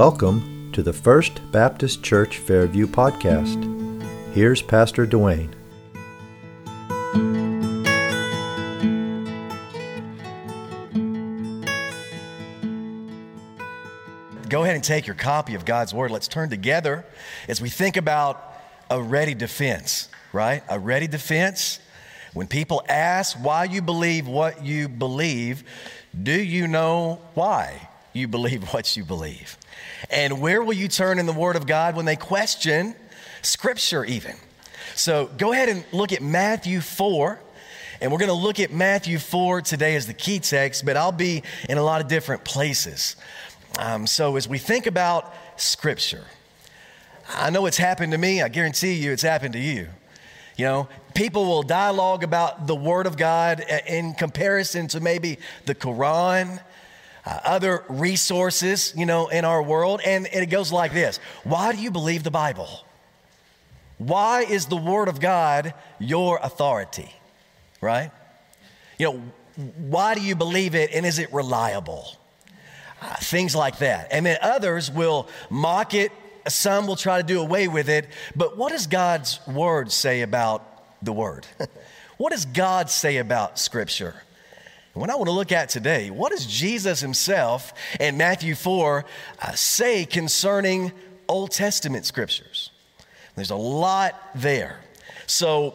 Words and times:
Welcome 0.00 0.72
to 0.72 0.82
the 0.82 0.94
First 0.94 1.42
Baptist 1.52 2.02
Church 2.02 2.38
Fairview 2.38 2.86
podcast. 2.86 3.62
Here's 4.32 4.62
Pastor 4.62 5.06
Dwayne. 5.06 5.52
Go 14.48 14.62
ahead 14.62 14.74
and 14.74 14.82
take 14.82 15.06
your 15.06 15.16
copy 15.16 15.54
of 15.54 15.66
God's 15.66 15.92
Word. 15.92 16.10
Let's 16.10 16.28
turn 16.28 16.48
together 16.48 17.04
as 17.46 17.60
we 17.60 17.68
think 17.68 17.98
about 17.98 18.42
a 18.88 19.02
ready 19.02 19.34
defense, 19.34 20.08
right? 20.32 20.62
A 20.70 20.78
ready 20.78 21.08
defense. 21.08 21.78
When 22.32 22.46
people 22.46 22.82
ask 22.88 23.36
why 23.36 23.64
you 23.64 23.82
believe 23.82 24.26
what 24.26 24.64
you 24.64 24.88
believe, 24.88 25.62
do 26.22 26.32
you 26.32 26.68
know 26.68 27.20
why 27.34 27.86
you 28.12 28.28
believe 28.28 28.72
what 28.72 28.96
you 28.96 29.04
believe? 29.04 29.56
And 30.10 30.40
where 30.40 30.62
will 30.62 30.74
you 30.74 30.88
turn 30.88 31.18
in 31.18 31.26
the 31.26 31.32
Word 31.32 31.56
of 31.56 31.66
God 31.66 31.96
when 31.96 32.04
they 32.04 32.16
question 32.16 32.94
Scripture, 33.42 34.04
even? 34.04 34.34
So 34.94 35.30
go 35.38 35.52
ahead 35.52 35.68
and 35.68 35.84
look 35.92 36.12
at 36.12 36.22
Matthew 36.22 36.80
4. 36.80 37.40
And 38.00 38.10
we're 38.10 38.18
going 38.18 38.28
to 38.28 38.34
look 38.34 38.60
at 38.60 38.72
Matthew 38.72 39.18
4 39.18 39.60
today 39.60 39.94
as 39.94 40.06
the 40.06 40.14
key 40.14 40.38
text, 40.38 40.86
but 40.86 40.96
I'll 40.96 41.12
be 41.12 41.42
in 41.68 41.76
a 41.76 41.82
lot 41.82 42.00
of 42.00 42.08
different 42.08 42.44
places. 42.44 43.14
Um, 43.78 44.06
so 44.06 44.36
as 44.36 44.48
we 44.48 44.58
think 44.58 44.86
about 44.86 45.34
Scripture, 45.56 46.24
I 47.28 47.50
know 47.50 47.66
it's 47.66 47.76
happened 47.76 48.12
to 48.12 48.18
me. 48.18 48.42
I 48.42 48.48
guarantee 48.48 48.94
you 48.94 49.12
it's 49.12 49.22
happened 49.22 49.52
to 49.52 49.60
you. 49.60 49.88
You 50.56 50.64
know, 50.64 50.88
people 51.14 51.44
will 51.46 51.62
dialogue 51.62 52.24
about 52.24 52.66
the 52.66 52.74
Word 52.74 53.06
of 53.06 53.16
God 53.16 53.64
in 53.86 54.14
comparison 54.14 54.88
to 54.88 55.00
maybe 55.00 55.38
the 55.66 55.74
Quran, 55.74 56.60
uh, 57.24 57.40
other 57.44 57.84
resources, 57.88 58.94
you 58.96 59.06
know, 59.06 59.28
in 59.28 59.44
our 59.44 59.62
world. 59.62 60.00
And, 60.04 60.26
and 60.26 60.42
it 60.42 60.46
goes 60.46 60.72
like 60.72 60.92
this 60.92 61.18
Why 61.44 61.72
do 61.72 61.78
you 61.80 61.90
believe 61.90 62.22
the 62.22 62.30
Bible? 62.30 62.68
Why 63.98 64.42
is 64.42 64.66
the 64.66 64.76
Word 64.76 65.08
of 65.08 65.20
God 65.20 65.74
your 65.98 66.38
authority? 66.42 67.12
Right? 67.80 68.10
You 68.98 69.06
know, 69.06 69.22
why 69.76 70.14
do 70.14 70.22
you 70.22 70.34
believe 70.34 70.74
it 70.74 70.90
and 70.94 71.04
is 71.04 71.18
it 71.18 71.32
reliable? 71.32 72.16
Uh, 73.02 73.14
things 73.16 73.54
like 73.54 73.78
that. 73.78 74.08
And 74.10 74.24
then 74.26 74.38
others 74.42 74.90
will 74.90 75.28
mock 75.48 75.94
it, 75.94 76.12
some 76.48 76.86
will 76.86 76.96
try 76.96 77.18
to 77.18 77.26
do 77.26 77.40
away 77.40 77.68
with 77.68 77.88
it. 77.88 78.06
But 78.36 78.56
what 78.56 78.72
does 78.72 78.86
God's 78.86 79.40
Word 79.46 79.92
say 79.92 80.22
about 80.22 81.02
the 81.02 81.12
Word? 81.12 81.46
what 82.16 82.32
does 82.32 82.44
God 82.44 82.90
say 82.90 83.18
about 83.18 83.58
Scripture? 83.58 84.14
What 84.92 85.08
I 85.08 85.14
want 85.14 85.28
to 85.28 85.32
look 85.32 85.52
at 85.52 85.68
today, 85.68 86.10
what 86.10 86.32
does 86.32 86.44
Jesus 86.46 87.00
himself 87.00 87.72
in 88.00 88.16
Matthew 88.16 88.56
4 88.56 89.04
uh, 89.40 89.52
say 89.52 90.04
concerning 90.04 90.90
Old 91.28 91.52
Testament 91.52 92.06
scriptures? 92.06 92.72
There's 93.36 93.50
a 93.50 93.56
lot 93.56 94.20
there. 94.34 94.80
So, 95.28 95.74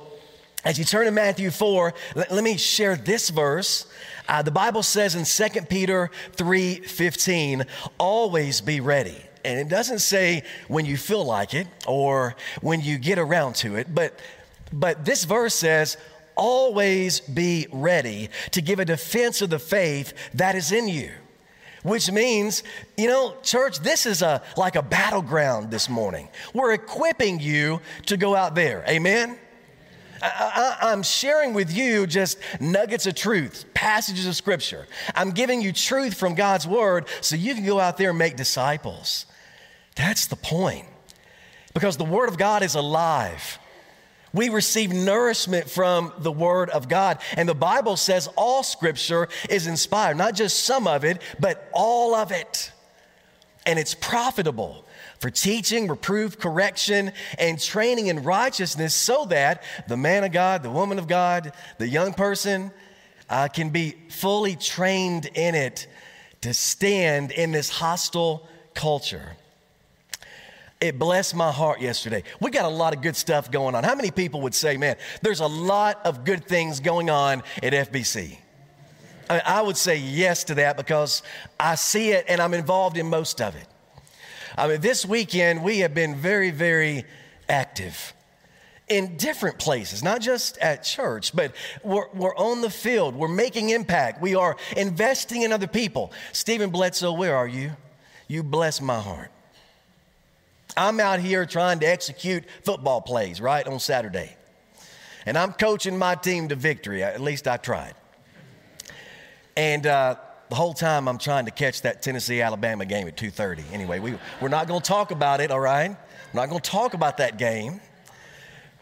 as 0.66 0.78
you 0.78 0.84
turn 0.84 1.06
to 1.06 1.12
Matthew 1.12 1.50
4, 1.50 1.94
let, 2.16 2.32
let 2.32 2.44
me 2.44 2.58
share 2.58 2.98
this 2.98 3.30
verse. 3.30 3.88
Uh, 4.28 4.42
the 4.42 4.52
Bible 4.52 4.84
says 4.84 5.16
in 5.16 5.24
2 5.24 5.62
Peter 5.62 6.12
3:15, 6.36 7.66
always 7.98 8.60
be 8.60 8.82
ready. 8.82 9.16
And 9.46 9.60
it 9.60 9.70
doesn't 9.70 10.00
say 10.00 10.44
when 10.68 10.86
you 10.86 10.98
feel 10.98 11.24
like 11.24 11.54
it 11.54 11.68
or 11.88 12.36
when 12.62 12.82
you 12.82 12.98
get 12.98 13.18
around 13.18 13.56
to 13.58 13.78
it, 13.78 13.96
but 13.96 14.20
but 14.74 15.06
this 15.06 15.24
verse 15.24 15.54
says, 15.54 15.96
always 16.36 17.20
be 17.20 17.68
ready 17.72 18.30
to 18.52 18.62
give 18.62 18.80
a 18.80 18.86
defense 18.86 19.42
of 19.42 19.50
the 19.50 19.60
faith 19.60 20.14
that 20.34 20.56
is 20.56 20.72
in 20.72 20.88
you 20.88 21.12
which 21.84 22.12
means 22.12 22.64
you 22.98 23.08
know 23.08 23.36
church 23.44 23.80
this 23.80 24.06
is 24.06 24.22
a 24.22 24.42
like 24.58 24.76
a 24.76 24.82
battleground 24.82 25.72
this 25.72 25.88
morning 25.88 26.28
we're 26.54 26.74
equipping 26.74 27.40
you 27.40 27.80
to 28.06 28.18
go 28.18 28.36
out 28.36 28.56
there 28.56 28.84
amen 28.88 29.38
I, 30.22 30.92
am 30.92 31.04
sharing 31.04 31.54
with 31.54 31.76
you 31.76 32.08
just 32.08 32.40
nuggets 32.60 33.06
of 33.06 33.16
truth, 33.16 33.66
passages 33.74 34.26
of 34.26 34.36
scripture. 34.36 34.88
I'm 35.14 35.32
giving 35.32 35.62
you 35.62 35.72
truth 35.72 36.16
from 36.16 36.36
God's 36.36 36.68
word 36.68 37.08
so 37.22 37.36
you 37.36 37.54
can 37.54 37.66
go 37.66 37.80
out 37.80 37.98
there 37.98 38.10
and 38.10 38.18
make 38.18 38.36
disciples. 38.36 39.26
That's 39.96 40.28
the 40.28 40.36
point. 40.36 40.88
Because 41.74 41.98
the 41.98 42.06
word 42.06 42.30
of 42.30 42.38
God 42.38 42.64
is 42.64 42.76
alive. 42.76 43.60
We 44.36 44.50
receive 44.50 44.92
nourishment 44.92 45.70
from 45.70 46.12
the 46.18 46.32
Word 46.32 46.70
of 46.70 46.90
God. 46.90 47.20
And 47.38 47.48
the 47.48 47.56
Bible 47.56 47.96
says 47.96 48.28
all 48.36 48.64
Scripture 48.64 49.30
is 49.50 49.66
inspired, 49.66 50.18
not 50.18 50.36
just 50.36 50.66
some 50.66 50.88
of 50.88 51.06
it, 51.06 51.22
but 51.40 51.70
all 51.74 52.14
of 52.14 52.34
it. 52.34 52.72
And 53.66 53.80
it's 53.80 53.96
profitable 53.96 54.86
for 55.20 55.30
teaching, 55.30 55.88
reproof, 55.88 56.38
correction, 56.38 57.14
and 57.40 57.60
training 57.60 58.08
in 58.08 58.24
righteousness 58.24 58.94
so 58.94 59.24
that 59.28 59.64
the 59.88 59.96
man 59.96 60.26
of 60.26 60.34
God, 60.34 60.64
the 60.64 60.70
woman 60.70 61.00
of 61.00 61.08
God, 61.08 61.54
the 61.78 61.88
young 61.88 62.14
person 62.14 62.72
uh, 63.30 63.48
can 63.48 63.70
be 63.70 63.96
fully 64.10 64.58
trained 64.58 65.28
in 65.34 65.56
it 65.56 65.88
to 66.42 66.54
stand 66.54 67.32
in 67.32 67.54
this 67.54 67.70
hostile 67.70 68.48
culture. 68.74 69.38
It 70.82 71.00
blessed 71.00 71.36
my 71.36 71.52
heart 71.52 71.80
yesterday. 71.80 72.24
We 72.42 72.52
got 72.52 72.66
a 72.66 72.70
lot 72.70 72.94
of 72.94 73.02
good 73.02 73.16
stuff 73.16 73.50
going 73.50 73.76
on. 73.76 73.84
How 73.84 73.96
many 73.96 74.12
people 74.12 74.42
would 74.42 74.54
say, 74.54 74.76
man, 74.78 74.98
there's 75.22 75.40
a 75.40 75.48
lot 75.48 76.06
of 76.06 76.26
good 76.26 76.46
things 76.46 76.80
going 76.80 77.10
on 77.10 77.44
at 77.64 77.74
FBC? 77.74 78.38
I, 79.30 79.62
would 79.62 79.78
say 79.78 79.98
yes 79.98 80.44
to 80.46 80.56
that 80.56 80.78
because 80.78 81.24
I 81.60 81.76
see 81.76 82.12
it 82.12 82.26
and 82.28 82.40
I'm 82.40 82.54
involved 82.54 82.98
in 82.98 83.10
most 83.10 83.42
of 83.42 83.56
it. 83.56 83.68
I 84.58 84.68
mean, 84.68 84.82
this 84.82 85.06
weekend 85.06 85.64
we 85.64 85.80
have 85.80 85.94
been 85.94 86.16
very, 86.16 86.52
very 86.52 87.06
active 87.50 88.14
in 88.88 89.18
different 89.18 89.58
places, 89.58 90.04
not 90.04 90.22
just 90.22 90.58
at 90.60 90.84
church, 90.84 91.36
but 91.36 91.56
we're, 91.84 92.08
we're 92.14 92.36
on 92.36 92.62
the 92.62 92.70
field. 92.70 93.16
We're 93.16 93.28
making 93.28 93.70
impact. 93.70 94.22
We 94.22 94.36
are 94.36 94.56
investing 94.78 95.42
in 95.42 95.52
other 95.52 95.68
people. 95.68 96.14
Stephen 96.32 96.70
Bledsoe, 96.70 97.14
where 97.14 97.36
are 97.36 97.48
you? 97.48 97.72
You 98.28 98.44
bless 98.44 98.80
my 98.80 99.00
heart. 99.00 99.32
I'm 100.78 101.00
out 101.00 101.20
here 101.20 101.46
trying 101.46 101.80
to 101.80 101.86
execute 101.86 102.44
football 102.64 103.02
plays, 103.02 103.40
right, 103.40 103.66
on 103.66 103.80
Saturday. 103.80 104.36
And 105.26 105.38
I'm 105.38 105.54
coaching 105.54 105.98
my 105.98 106.16
team 106.16 106.50
to 106.50 106.56
victory. 106.56 107.04
At 107.04 107.22
least 107.22 107.48
I 107.48 107.58
tried. 107.58 107.96
And 109.58 109.88
uh, 109.88 110.16
the 110.50 110.56
whole 110.56 110.74
time 110.74 111.08
I'm 111.08 111.18
trying 111.18 111.46
to 111.46 111.52
catch 111.52 111.82
that 111.84 112.02
Tennessee 112.02 112.42
Alabama 112.42 112.86
game 112.86 113.08
at 113.08 113.18
2:30. 113.18 113.64
Anyway, 113.72 114.00
we, 114.00 114.16
we're 114.42 114.50
not 114.50 114.68
going 114.68 114.82
to 114.82 114.88
talk 114.88 115.12
about 115.12 115.40
it, 115.42 115.52
all 115.52 115.60
right? 115.60 115.90
We're 115.90 116.42
not 116.42 116.50
going 116.50 116.62
to 116.62 116.70
talk 116.70 116.94
about 116.94 117.18
that 117.18 117.38
game. 117.38 117.82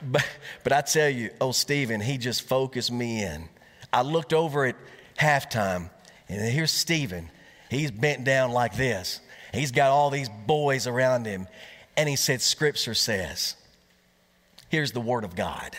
But, 0.01 0.27
but 0.63 0.73
I 0.73 0.81
tell 0.81 1.09
you, 1.09 1.29
oh, 1.39 1.51
Stephen, 1.51 2.01
he 2.01 2.17
just 2.17 2.41
focused 2.41 2.91
me 2.91 3.23
in. 3.23 3.47
I 3.91 4.01
looked 4.01 4.33
over 4.33 4.65
at 4.65 4.75
halftime, 5.17 5.89
and 6.27 6.51
here's 6.51 6.71
Stephen. 6.71 7.29
He's 7.69 7.91
bent 7.91 8.23
down 8.23 8.51
like 8.51 8.75
this. 8.75 9.21
He's 9.53 9.71
got 9.71 9.91
all 9.91 10.09
these 10.09 10.29
boys 10.45 10.87
around 10.87 11.25
him, 11.25 11.47
and 11.95 12.09
he 12.09 12.15
said, 12.15 12.41
Scripture 12.41 12.93
says, 12.93 13.55
here's 14.69 14.91
the 14.91 15.01
Word 15.01 15.23
of 15.23 15.35
God. 15.35 15.75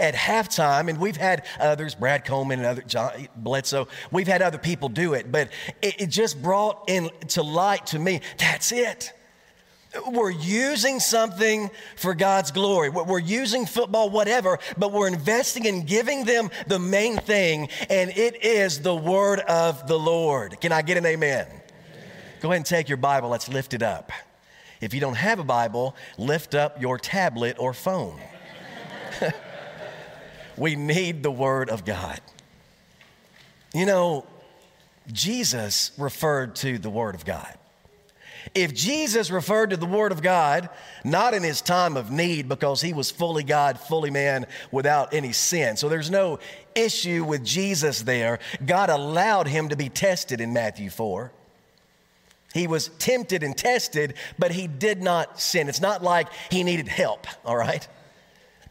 At 0.00 0.14
halftime, 0.14 0.88
and 0.88 0.98
we've 0.98 1.18
had 1.18 1.44
others, 1.60 1.94
Brad 1.94 2.24
Coleman 2.24 2.60
and 2.60 2.66
other 2.66 2.82
John 2.82 3.28
Bledsoe, 3.36 3.88
we've 4.10 4.26
had 4.26 4.40
other 4.40 4.58
people 4.58 4.88
do 4.88 5.12
it, 5.12 5.30
but 5.30 5.50
it, 5.82 6.02
it 6.02 6.06
just 6.06 6.42
brought 6.42 6.88
into 6.88 7.42
light 7.42 7.86
to 7.88 7.98
me 7.98 8.22
that's 8.38 8.72
it. 8.72 9.12
We're 10.10 10.30
using 10.30 11.00
something 11.00 11.70
for 11.96 12.14
God's 12.14 12.50
glory. 12.50 12.88
We're 12.88 13.18
using 13.18 13.66
football, 13.66 14.08
whatever, 14.08 14.58
but 14.78 14.90
we're 14.90 15.08
investing 15.08 15.66
in 15.66 15.84
giving 15.84 16.24
them 16.24 16.50
the 16.66 16.78
main 16.78 17.18
thing, 17.18 17.68
and 17.90 18.10
it 18.16 18.42
is 18.42 18.80
the 18.80 18.96
word 18.96 19.40
of 19.40 19.86
the 19.86 19.98
Lord. 19.98 20.58
Can 20.62 20.72
I 20.72 20.80
get 20.80 20.96
an 20.96 21.04
amen? 21.04 21.46
amen. 21.46 21.60
Go 22.40 22.48
ahead 22.48 22.56
and 22.56 22.66
take 22.66 22.88
your 22.88 22.96
Bible. 22.96 23.28
Let's 23.28 23.50
lift 23.50 23.74
it 23.74 23.82
up. 23.82 24.10
If 24.82 24.92
you 24.92 25.00
don't 25.00 25.14
have 25.14 25.38
a 25.38 25.44
Bible, 25.44 25.94
lift 26.18 26.56
up 26.56 26.82
your 26.82 26.98
tablet 26.98 27.56
or 27.58 27.72
phone. 27.72 28.20
we 30.56 30.74
need 30.74 31.22
the 31.22 31.30
Word 31.30 31.70
of 31.70 31.84
God. 31.84 32.20
You 33.72 33.86
know, 33.86 34.26
Jesus 35.12 35.92
referred 35.96 36.56
to 36.56 36.78
the 36.78 36.90
Word 36.90 37.14
of 37.14 37.24
God. 37.24 37.54
If 38.56 38.74
Jesus 38.74 39.30
referred 39.30 39.70
to 39.70 39.76
the 39.76 39.86
Word 39.86 40.10
of 40.10 40.20
God, 40.20 40.68
not 41.04 41.32
in 41.32 41.44
his 41.44 41.62
time 41.62 41.96
of 41.96 42.10
need 42.10 42.48
because 42.48 42.82
he 42.82 42.92
was 42.92 43.08
fully 43.08 43.44
God, 43.44 43.78
fully 43.78 44.10
man, 44.10 44.46
without 44.72 45.14
any 45.14 45.30
sin. 45.30 45.76
So 45.76 45.88
there's 45.88 46.10
no 46.10 46.40
issue 46.74 47.22
with 47.22 47.44
Jesus 47.44 48.02
there. 48.02 48.40
God 48.66 48.90
allowed 48.90 49.46
him 49.46 49.68
to 49.68 49.76
be 49.76 49.88
tested 49.88 50.40
in 50.40 50.52
Matthew 50.52 50.90
4. 50.90 51.30
He 52.54 52.66
was 52.66 52.88
tempted 52.98 53.42
and 53.42 53.56
tested, 53.56 54.14
but 54.38 54.52
he 54.52 54.66
did 54.66 55.02
not 55.02 55.40
sin. 55.40 55.68
It's 55.68 55.80
not 55.80 56.02
like 56.02 56.28
he 56.50 56.64
needed 56.64 56.88
help, 56.88 57.26
all 57.44 57.56
right? 57.56 57.86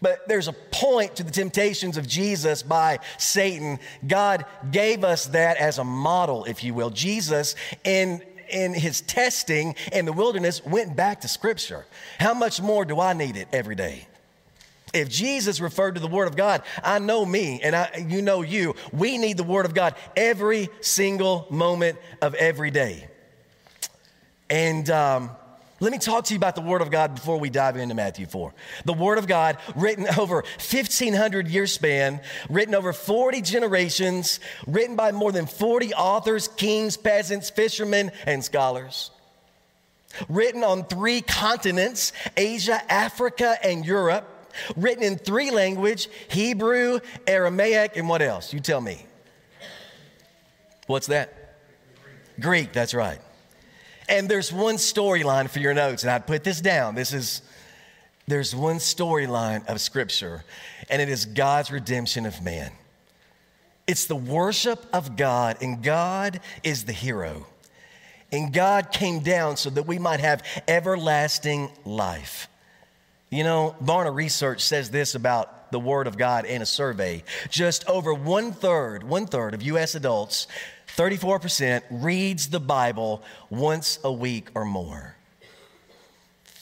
But 0.02 0.28
there's 0.28 0.48
a 0.48 0.54
point 0.54 1.18
to 1.18 1.24
the 1.24 1.32
temptations 1.32 1.98
of 1.98 2.08
Jesus 2.08 2.64
by 2.64 3.00
Satan. 3.18 3.80
God 4.08 4.46
gave 4.72 5.04
us 5.04 5.28
that 5.28 5.58
as 5.58 5.78
a 5.78 5.84
model, 5.84 6.46
if 6.46 6.64
you 6.64 6.74
will. 6.74 6.90
Jesus, 6.90 7.56
in 7.84 8.24
in 8.50 8.74
his 8.74 9.00
testing 9.02 9.76
in 9.94 10.06
the 10.06 10.12
wilderness 10.12 10.64
went 10.66 10.96
back 10.96 11.22
to 11.22 11.28
Scripture. 11.28 11.86
How 12.20 12.34
much 12.34 12.62
more 12.62 12.84
do 12.84 13.00
I 13.00 13.14
need 13.14 13.38
it 13.38 13.48
every 13.54 13.76
day? 13.76 14.08
If 14.94 15.10
Jesus 15.10 15.62
referred 15.62 15.96
to 15.96 16.02
the 16.02 16.08
Word 16.08 16.28
of 16.28 16.36
God, 16.36 16.64
I 16.84 17.00
know 17.00 17.26
me 17.26 17.62
and 17.64 17.74
I, 17.76 18.06
you 18.10 18.22
know 18.22 18.42
you. 18.42 18.76
We 18.92 19.18
need 19.18 19.38
the 19.38 19.44
Word 19.44 19.66
of 19.66 19.74
God 19.74 19.96
every 20.18 20.70
single 20.82 21.48
moment 21.50 21.98
of 22.22 22.34
every 22.36 22.72
day. 22.72 23.08
And 24.52 24.90
um, 24.90 25.30
let 25.80 25.94
me 25.94 25.98
talk 25.98 26.26
to 26.26 26.34
you 26.34 26.38
about 26.38 26.56
the 26.56 26.62
Word 26.62 26.82
of 26.82 26.92
God 26.92 27.16
before 27.16 27.40
we 27.40 27.50
dive 27.50 27.78
into 27.78 27.96
Matthew 27.96 28.26
4. 28.26 28.54
The 28.84 28.92
Word 28.92 29.18
of 29.18 29.26
God, 29.26 29.58
written 29.78 30.06
over 30.20 30.44
1,500 30.60 31.48
year 31.48 31.66
span, 31.66 32.20
written 32.50 32.76
over 32.76 32.92
40 32.92 33.42
generations, 33.42 34.42
written 34.68 34.98
by 34.98 35.14
more 35.14 35.32
than 35.32 35.46
40 35.46 35.94
authors, 35.94 36.50
kings, 36.50 36.98
peasants, 36.98 37.50
fishermen, 37.50 38.12
and 38.26 38.44
scholars. 38.44 39.12
Written 40.28 40.66
on 40.66 40.84
three 40.84 41.22
continents 41.22 42.12
Asia, 42.36 42.82
Africa, 42.92 43.56
and 43.64 43.86
Europe 43.86 44.28
written 44.76 45.02
in 45.02 45.18
three 45.18 45.50
language 45.50 46.10
Hebrew, 46.28 47.00
Aramaic, 47.26 47.96
and 47.96 48.10
what 48.10 48.22
else? 48.22 48.54
You 48.54 48.60
tell 48.60 48.82
me. 48.82 49.06
What's 50.88 51.08
that? 51.08 51.56
Greek, 52.38 52.74
that's 52.74 52.94
right. 52.94 53.22
And 54.12 54.28
there's 54.28 54.52
one 54.52 54.76
storyline 54.76 55.50
for 55.50 55.60
your 55.60 55.74
notes, 55.74 56.04
and 56.04 56.12
I'd 56.12 56.28
put 56.28 56.44
this 56.44 56.60
down. 56.60 56.96
This 56.96 57.14
is, 57.14 57.42
there's 58.28 58.54
one 58.54 58.76
storyline 58.76 59.66
of 59.70 59.80
Scripture, 59.80 60.44
and 60.90 61.02
it 61.02 61.08
is 61.08 61.26
God's 61.26 61.72
redemption 61.72 62.26
of 62.26 62.42
man. 62.42 62.74
It's 63.88 64.08
the 64.08 64.18
worship 64.18 64.86
of 64.92 65.16
God, 65.16 65.60
and 65.62 65.82
God 65.82 66.42
is 66.62 66.84
the 66.84 66.92
hero. 66.92 67.48
And 68.34 68.52
God 68.52 68.92
came 68.92 69.22
down 69.22 69.56
so 69.56 69.70
that 69.70 69.84
we 69.84 69.98
might 69.98 70.20
have 70.20 70.44
everlasting 70.68 71.72
life. 71.86 72.50
You 73.30 73.46
know, 73.46 73.78
Barna 73.82 74.14
Research 74.14 74.62
says 74.62 74.92
this 74.92 75.16
about 75.16 75.72
the 75.72 75.80
Word 75.80 76.08
of 76.08 76.18
God 76.18 76.44
in 76.44 76.62
a 76.62 76.66
survey. 76.66 77.24
Just 77.50 77.88
over 77.88 78.14
one 78.14 78.52
third, 78.52 79.04
one 79.04 79.26
third 79.26 79.54
of 79.54 79.62
U.S. 79.62 79.96
adults, 79.96 80.48
34%, 80.96 81.84
reads 81.90 82.50
the 82.50 82.60
Bible 82.60 83.24
once 83.50 84.00
a 84.04 84.12
week 84.12 84.50
or 84.56 84.66
more. 84.66 85.16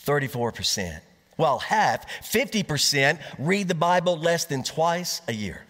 34%. 0.06 1.02
While 1.36 1.60
half, 1.60 2.06
50%, 2.22 3.20
read 3.38 3.68
the 3.68 3.76
Bible 3.76 4.18
less 4.18 4.46
than 4.46 4.64
twice 4.64 5.22
a 5.28 5.34
year. 5.34 5.64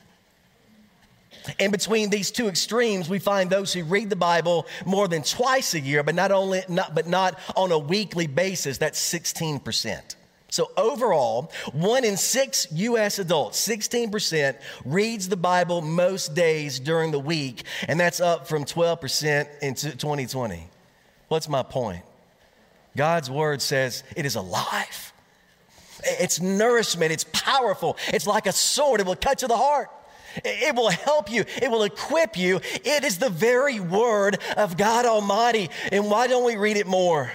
And 1.60 1.72
between 1.72 2.10
these 2.10 2.32
two 2.32 2.48
extremes, 2.48 3.10
we 3.10 3.20
find 3.20 3.50
those 3.50 3.74
who 3.74 3.84
read 3.84 4.10
the 4.10 4.16
Bible 4.16 4.68
more 4.86 5.08
than 5.08 5.24
twice 5.24 5.74
a 5.74 5.80
year, 5.80 6.04
but 6.04 6.16
not 6.16 6.32
only 6.32 6.64
not, 6.68 6.96
but 6.96 7.08
not 7.08 7.40
on 7.56 7.72
a 7.72 7.78
weekly 7.78 8.28
basis. 8.28 8.78
That's 8.78 9.00
16%. 9.00 10.16
So, 10.52 10.72
overall, 10.76 11.52
one 11.74 12.04
in 12.04 12.18
six 12.18 12.68
US 12.72 13.20
adults, 13.20 13.66
16%, 13.68 14.56
reads 14.84 15.30
the 15.30 15.38
Bible 15.38 15.82
most 15.82 16.34
days 16.34 16.80
during 16.80 17.12
the 17.12 17.20
week, 17.20 17.64
and 17.88 18.00
that's 18.00 18.20
up 18.20 18.48
from 18.48 18.66
12% 18.66 19.48
in 19.62 19.76
2020. 19.76 20.68
What's 21.28 21.48
my 21.48 21.62
point? 21.62 22.04
God's 22.98 23.30
word 23.30 23.62
says 23.62 24.04
it 24.18 24.26
is 24.26 24.36
alive, 24.36 25.14
it's 26.04 26.42
nourishment, 26.42 27.12
it's 27.12 27.26
powerful, 27.32 27.98
it's 28.08 28.26
like 28.26 28.48
a 28.48 28.52
sword, 28.52 29.02
it 29.02 29.06
will 29.06 29.16
cut 29.16 29.40
to 29.40 29.48
the 29.48 29.58
heart. 29.58 29.90
It 30.46 30.76
will 30.76 30.92
help 30.92 31.32
you. 31.32 31.44
It 31.60 31.72
will 31.72 31.82
equip 31.82 32.38
you. 32.38 32.58
It 32.58 33.04
is 33.04 33.18
the 33.18 33.32
very 33.32 33.80
word 33.80 34.38
of 34.58 34.78
God 34.78 35.08
Almighty. 35.08 35.72
And 35.92 36.06
why 36.06 36.28
don't 36.28 36.46
we 36.46 36.56
read 36.56 36.78
it 36.78 36.86
more? 36.86 37.32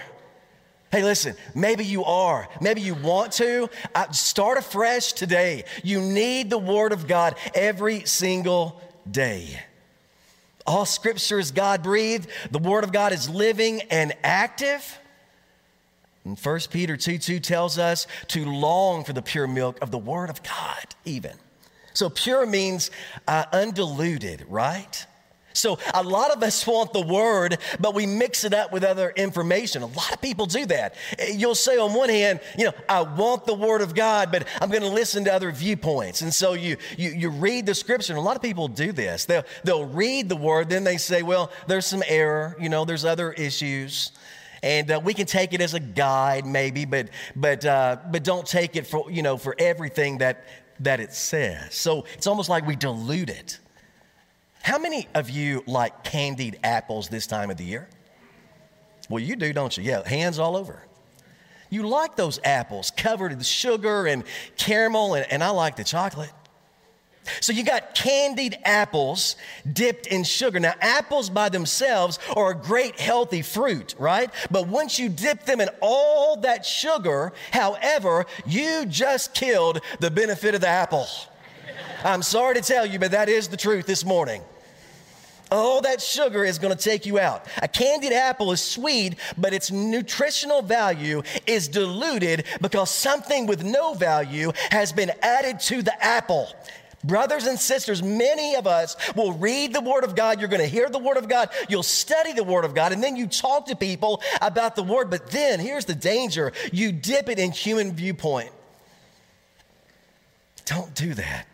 Hey, 0.95 1.03
listen, 1.03 1.35
maybe 1.53 1.83
you 1.83 2.05
are. 2.05 2.47
Maybe 2.61 2.79
you 2.79 2.93
want 2.93 3.33
to. 3.33 3.69
Start 4.13 4.57
afresh 4.57 5.11
today. 5.11 5.65
You 5.83 5.99
need 5.99 6.49
the 6.49 6.57
Word 6.57 6.93
of 6.93 7.05
God 7.05 7.35
every 7.53 8.05
single 8.05 8.79
day. 9.11 9.59
All 10.65 10.85
scripture 10.85 11.37
is 11.37 11.51
God 11.51 11.83
breathed. 11.83 12.29
The 12.49 12.59
Word 12.59 12.85
of 12.85 12.93
God 12.93 13.11
is 13.11 13.29
living 13.29 13.81
and 13.91 14.13
active. 14.23 14.97
And 16.23 16.39
1 16.39 16.59
Peter 16.71 16.95
2 16.95 17.17
2 17.17 17.41
tells 17.41 17.77
us 17.77 18.07
to 18.29 18.45
long 18.45 19.03
for 19.03 19.11
the 19.11 19.21
pure 19.21 19.47
milk 19.47 19.77
of 19.81 19.91
the 19.91 19.97
Word 19.97 20.29
of 20.29 20.43
God, 20.43 20.95
even. 21.03 21.33
So, 21.93 22.09
pure 22.09 22.45
means 22.45 22.89
uh, 23.27 23.43
undiluted, 23.51 24.45
right? 24.47 25.05
So 25.55 25.79
a 25.93 26.03
lot 26.03 26.31
of 26.31 26.43
us 26.43 26.65
want 26.67 26.93
the 26.93 27.01
word, 27.01 27.57
but 27.79 27.95
we 27.95 28.05
mix 28.05 28.43
it 28.43 28.53
up 28.53 28.71
with 28.71 28.83
other 28.83 29.11
information. 29.15 29.81
A 29.81 29.87
lot 29.87 30.13
of 30.13 30.21
people 30.21 30.45
do 30.45 30.65
that. 30.67 30.95
You'll 31.31 31.55
say 31.55 31.77
on 31.77 31.93
one 31.93 32.09
hand, 32.09 32.41
you 32.57 32.65
know, 32.65 32.73
I 32.89 33.01
want 33.01 33.45
the 33.45 33.53
word 33.53 33.81
of 33.81 33.95
God, 33.95 34.31
but 34.31 34.47
I'm 34.61 34.69
going 34.69 34.83
to 34.83 34.89
listen 34.89 35.23
to 35.25 35.33
other 35.33 35.51
viewpoints. 35.51 36.21
And 36.21 36.33
so 36.33 36.53
you, 36.53 36.77
you, 36.97 37.09
you 37.11 37.29
read 37.29 37.65
the 37.65 37.75
scripture. 37.75 38.13
And 38.13 38.19
a 38.19 38.21
lot 38.21 38.35
of 38.35 38.41
people 38.41 38.67
do 38.67 38.91
this. 38.91 39.25
They'll, 39.25 39.43
they'll 39.63 39.85
read 39.85 40.29
the 40.29 40.35
word, 40.35 40.69
then 40.69 40.83
they 40.83 40.97
say, 40.97 41.23
well, 41.23 41.51
there's 41.67 41.85
some 41.85 42.03
error, 42.07 42.55
you 42.59 42.69
know, 42.69 42.85
there's 42.85 43.05
other 43.05 43.31
issues 43.31 44.11
and 44.63 44.89
uh, 44.89 44.99
we 45.03 45.13
can 45.13 45.25
take 45.25 45.53
it 45.53 45.61
as 45.61 45.73
a 45.73 45.79
guide 45.79 46.45
maybe 46.45 46.85
but 46.85 47.09
but 47.35 47.63
uh, 47.65 47.97
but 48.09 48.23
don't 48.23 48.47
take 48.47 48.75
it 48.75 48.87
for 48.87 49.11
you 49.11 49.21
know 49.21 49.37
for 49.37 49.53
everything 49.59 50.17
that 50.17 50.43
that 50.79 50.99
it 50.99 51.13
says 51.13 51.73
so 51.75 52.05
it's 52.13 52.25
almost 52.25 52.49
like 52.49 52.65
we 52.65 52.75
dilute 52.75 53.29
it 53.29 53.59
how 54.65 54.79
many 54.79 55.07
of 55.13 55.29
you 55.29 55.63
like 55.67 56.03
candied 56.03 56.57
apples 56.63 57.07
this 57.07 57.27
time 57.27 57.51
of 57.51 57.57
the 57.57 57.63
year? 57.63 57.87
Well, 59.09 59.23
you 59.23 59.35
do, 59.35 59.53
don't 59.53 59.77
you? 59.77 59.83
Yeah, 59.83 60.05
hands 60.07 60.39
all 60.39 60.57
over. 60.57 60.81
You 61.69 61.87
like 61.87 62.15
those 62.15 62.39
apples 62.43 62.91
covered 62.97 63.31
in 63.31 63.39
sugar 63.41 64.07
and 64.07 64.23
caramel, 64.57 65.13
and, 65.13 65.31
and 65.31 65.43
I 65.43 65.51
like 65.51 65.75
the 65.75 65.83
chocolate. 65.83 66.31
So 67.41 67.53
you 67.53 67.63
got 67.63 67.93
candied 67.93 68.57
apples 68.65 69.35
dipped 69.71 70.07
in 70.07 70.23
sugar. 70.23 70.59
Now, 70.59 70.73
apples 70.81 71.29
by 71.29 71.49
themselves 71.49 72.17
are 72.35 72.49
a 72.49 72.55
great 72.55 72.99
healthy 72.99 73.43
fruit, 73.43 73.93
right? 73.99 74.31
But 74.49 74.67
once 74.67 74.97
you 74.97 75.09
dip 75.09 75.45
them 75.45 75.61
in 75.61 75.69
all 75.79 76.37
that 76.37 76.65
sugar, 76.65 77.33
however, 77.51 78.25
you 78.47 78.87
just 78.87 79.35
killed 79.35 79.81
the 79.99 80.09
benefit 80.09 80.55
of 80.55 80.61
the 80.61 80.69
apple. 80.69 81.05
I'm 82.03 82.23
sorry 82.23 82.55
to 82.55 82.61
tell 82.61 82.87
you, 82.87 82.97
but 82.97 83.11
that 83.11 83.29
is 83.29 83.47
the 83.47 83.57
truth 83.57 83.85
this 83.85 84.03
morning. 84.03 84.41
All 85.51 85.81
that 85.81 86.01
sugar 86.01 86.43
is 86.43 86.57
going 86.57 86.75
to 86.75 86.81
take 86.81 87.05
you 87.05 87.19
out. 87.19 87.45
A 87.61 87.67
candied 87.67 88.13
apple 88.13 88.51
is 88.51 88.61
sweet, 88.61 89.15
but 89.37 89.53
its 89.53 89.71
nutritional 89.71 90.61
value 90.61 91.21
is 91.45 91.67
diluted 91.67 92.45
because 92.61 92.89
something 92.89 93.45
with 93.45 93.63
no 93.63 93.93
value 93.93 94.51
has 94.71 94.91
been 94.91 95.11
added 95.21 95.59
to 95.61 95.81
the 95.81 96.03
apple. 96.03 96.47
Brothers 97.03 97.45
and 97.45 97.59
sisters, 97.59 98.01
many 98.01 98.55
of 98.55 98.65
us 98.65 98.95
will 99.15 99.33
read 99.33 99.73
the 99.73 99.81
Word 99.81 100.03
of 100.03 100.15
God. 100.15 100.39
You're 100.39 100.49
going 100.49 100.61
to 100.61 100.67
hear 100.67 100.89
the 100.89 100.97
Word 100.97 101.17
of 101.17 101.29
God. 101.29 101.49
You'll 101.69 101.83
study 101.83 102.33
the 102.33 102.43
Word 102.43 102.65
of 102.65 102.73
God, 102.73 102.93
and 102.93 103.03
then 103.03 103.15
you 103.15 103.27
talk 103.27 103.67
to 103.67 103.75
people 103.75 104.23
about 104.41 104.75
the 104.75 104.81
Word. 104.81 105.11
But 105.11 105.29
then 105.29 105.59
here's 105.59 105.85
the 105.85 105.93
danger 105.93 106.51
you 106.71 106.91
dip 106.91 107.29
it 107.29 107.37
in 107.37 107.51
human 107.51 107.93
viewpoint. 107.93 108.49
Don't 110.65 110.95
do 110.95 111.13
that 111.13 111.45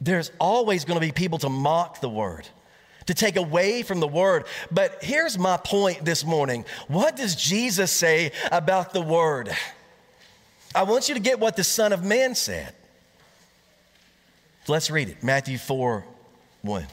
there's 0.00 0.30
always 0.38 0.84
going 0.84 1.00
to 1.00 1.04
be 1.04 1.12
people 1.12 1.38
to 1.38 1.48
mock 1.48 2.00
the 2.00 2.08
word, 2.08 2.46
to 3.06 3.14
take 3.14 3.36
away 3.36 3.82
from 3.82 4.00
the 4.00 4.08
word. 4.08 4.44
But 4.70 5.02
here's 5.02 5.38
my 5.38 5.56
point 5.56 6.04
this 6.04 6.24
morning 6.24 6.64
what 6.86 7.16
does 7.16 7.34
Jesus 7.34 7.90
say 7.90 8.32
about 8.52 8.92
the 8.92 9.02
word? 9.02 9.50
I 10.74 10.84
want 10.84 11.08
you 11.08 11.14
to 11.14 11.20
get 11.20 11.40
what 11.40 11.56
the 11.56 11.64
Son 11.64 11.92
of 11.92 12.04
Man 12.04 12.34
said. 12.34 12.74
Let's 14.68 14.90
read 14.90 15.08
it 15.08 15.22
Matthew 15.22 15.58
4 15.58 16.04
1. 16.62 16.86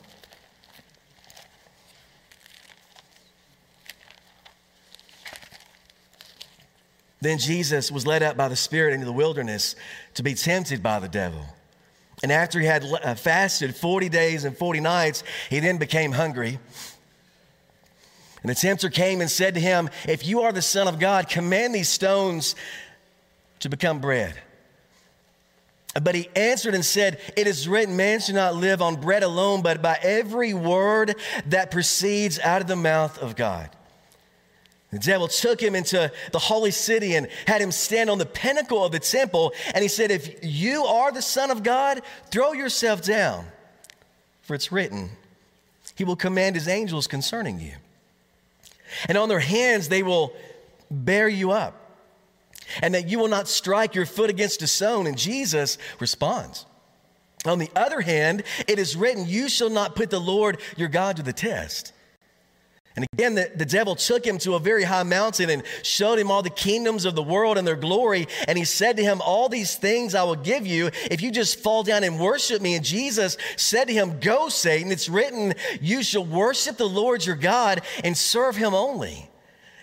Then 7.21 7.39
Jesus 7.39 7.91
was 7.91 8.05
led 8.05 8.21
up 8.21 8.37
by 8.37 8.47
the 8.49 8.55
Spirit 8.55 8.93
into 8.93 9.05
the 9.05 9.11
wilderness 9.11 9.75
to 10.13 10.21
be 10.21 10.35
tempted 10.35 10.83
by 10.83 10.99
the 10.99 11.09
devil. 11.09 11.43
And 12.23 12.31
after 12.31 12.59
he 12.59 12.65
had 12.65 12.83
uh, 12.83 13.15
fasted 13.15 13.75
40 13.75 14.09
days 14.09 14.45
and 14.45 14.57
40 14.57 14.79
nights, 14.79 15.23
he 15.49 15.59
then 15.59 15.77
became 15.77 16.11
hungry. 16.11 16.59
And 18.41 18.49
the 18.49 18.55
tempter 18.55 18.89
came 18.89 19.21
and 19.21 19.29
said 19.29 19.55
to 19.55 19.59
him, 19.59 19.89
If 20.07 20.25
you 20.25 20.41
are 20.41 20.51
the 20.51 20.61
Son 20.61 20.87
of 20.87 20.99
God, 20.99 21.27
command 21.27 21.73
these 21.73 21.89
stones 21.89 22.55
to 23.59 23.69
become 23.69 23.99
bread. 23.99 24.35
But 26.01 26.13
he 26.13 26.29
answered 26.35 26.75
and 26.75 26.83
said, 26.83 27.19
It 27.37 27.47
is 27.47 27.67
written, 27.67 27.95
man 27.95 28.19
shall 28.19 28.35
not 28.35 28.55
live 28.55 28.81
on 28.81 28.97
bread 28.97 29.23
alone, 29.23 29.61
but 29.61 29.81
by 29.81 29.97
every 30.01 30.53
word 30.53 31.15
that 31.47 31.71
proceeds 31.71 32.37
out 32.39 32.61
of 32.61 32.67
the 32.67 32.75
mouth 32.75 33.17
of 33.17 33.35
God. 33.35 33.69
The 34.95 35.01
devil 35.01 35.27
took 35.27 35.59
him 35.61 35.75
into 35.75 36.09
the 36.31 36.39
holy 36.39 36.71
city 36.71 37.15
and 37.15 37.27
had 37.47 37.59
him 37.59 37.73
stand 37.73 38.09
on 38.09 38.17
the 38.17 38.25
pinnacle 38.25 38.81
of 38.85 38.93
the 38.93 38.99
temple. 38.99 39.51
And 39.73 39.81
he 39.81 39.89
said, 39.89 40.09
If 40.09 40.37
you 40.41 40.85
are 40.85 41.11
the 41.11 41.21
Son 41.21 41.51
of 41.51 41.63
God, 41.63 42.01
throw 42.31 42.53
yourself 42.53 43.01
down, 43.01 43.45
for 44.43 44.55
it's 44.55 44.71
written, 44.71 45.09
He 45.95 46.05
will 46.05 46.15
command 46.15 46.55
His 46.55 46.69
angels 46.69 47.07
concerning 47.07 47.59
you. 47.59 47.73
and 49.09 49.17
on 49.17 49.27
their 49.27 49.41
hands 49.41 49.89
they 49.89 50.01
will 50.01 50.31
bear 50.89 51.27
you 51.27 51.51
up, 51.51 51.75
and 52.81 52.93
that 52.95 53.09
you 53.09 53.19
will 53.19 53.27
not 53.27 53.49
strike 53.49 53.95
your 53.95 54.05
foot 54.05 54.29
against 54.29 54.61
a 54.61 54.67
stone. 54.67 55.07
And 55.07 55.17
Jesus 55.17 55.77
responds. 55.99 56.65
On 57.43 57.59
the 57.59 57.69
other 57.75 57.99
hand, 57.99 58.43
it 58.65 58.79
is 58.79 58.95
written, 58.95 59.27
You 59.27 59.49
shall 59.49 59.69
not 59.69 59.93
put 59.93 60.09
the 60.09 60.21
Lord 60.21 60.61
your 60.77 60.87
God 60.87 61.17
to 61.17 61.21
the 61.21 61.33
test. 61.33 61.91
And 62.95 63.05
again, 63.11 63.35
the, 63.35 63.51
the 63.53 63.65
devil 63.65 63.95
took 63.95 64.25
him 64.25 64.37
to 64.39 64.55
a 64.55 64.59
very 64.59 64.83
high 64.83 65.03
mountain 65.03 65.49
and 65.49 65.63
showed 65.83 66.17
him 66.17 66.31
all 66.31 66.41
the 66.41 66.49
kingdoms 66.49 67.03
of 67.03 67.13
the 67.13 67.23
world 67.23 67.57
and 67.57 67.67
their 67.67 67.75
glory. 67.75 68.27
And 68.47 68.57
he 68.57 68.63
said 68.63 68.95
to 68.97 69.03
him, 69.03 69.21
All 69.21 69.49
these 69.49 69.75
things 69.75 70.15
I 70.15 70.23
will 70.23 70.35
give 70.35 70.65
you 70.65 70.89
if 71.11 71.21
you 71.21 71.29
just 71.29 71.59
fall 71.59 71.83
down 71.83 72.05
and 72.05 72.19
worship 72.19 72.61
me. 72.61 72.75
And 72.75 72.85
Jesus 72.85 73.37
said 73.57 73.85
to 73.89 73.93
him, 73.93 74.19
Go, 74.21 74.47
Satan. 74.47 74.91
It's 74.91 75.09
written, 75.09 75.55
You 75.81 76.03
shall 76.03 76.25
worship 76.25 76.77
the 76.77 76.87
Lord 76.87 77.25
your 77.25 77.35
God 77.35 77.81
and 78.03 78.17
serve 78.17 78.55
him 78.55 78.73
only. 78.73 79.29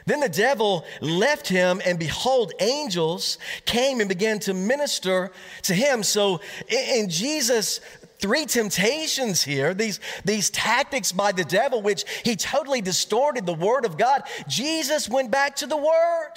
Then 0.06 0.20
the 0.20 0.28
devil 0.28 0.84
left 1.00 1.46
him, 1.48 1.80
and 1.84 1.98
behold, 1.98 2.52
angels 2.58 3.38
came 3.66 4.00
and 4.00 4.08
began 4.08 4.40
to 4.40 4.54
minister 4.54 5.30
to 5.62 5.74
him. 5.74 6.02
So 6.02 6.40
in 6.68 7.08
Jesus' 7.08 7.80
three 8.22 8.46
temptations 8.46 9.42
here, 9.42 9.74
these, 9.74 10.00
these 10.24 10.48
tactics 10.48 11.10
by 11.10 11.32
the 11.32 11.44
devil, 11.44 11.82
which 11.82 12.04
he 12.24 12.36
totally 12.36 12.80
distorted 12.80 13.44
the 13.44 13.52
word 13.52 13.84
of 13.84 13.98
God, 13.98 14.22
Jesus 14.48 15.08
went 15.08 15.30
back 15.30 15.56
to 15.56 15.66
the 15.66 15.76
word. 15.76 16.32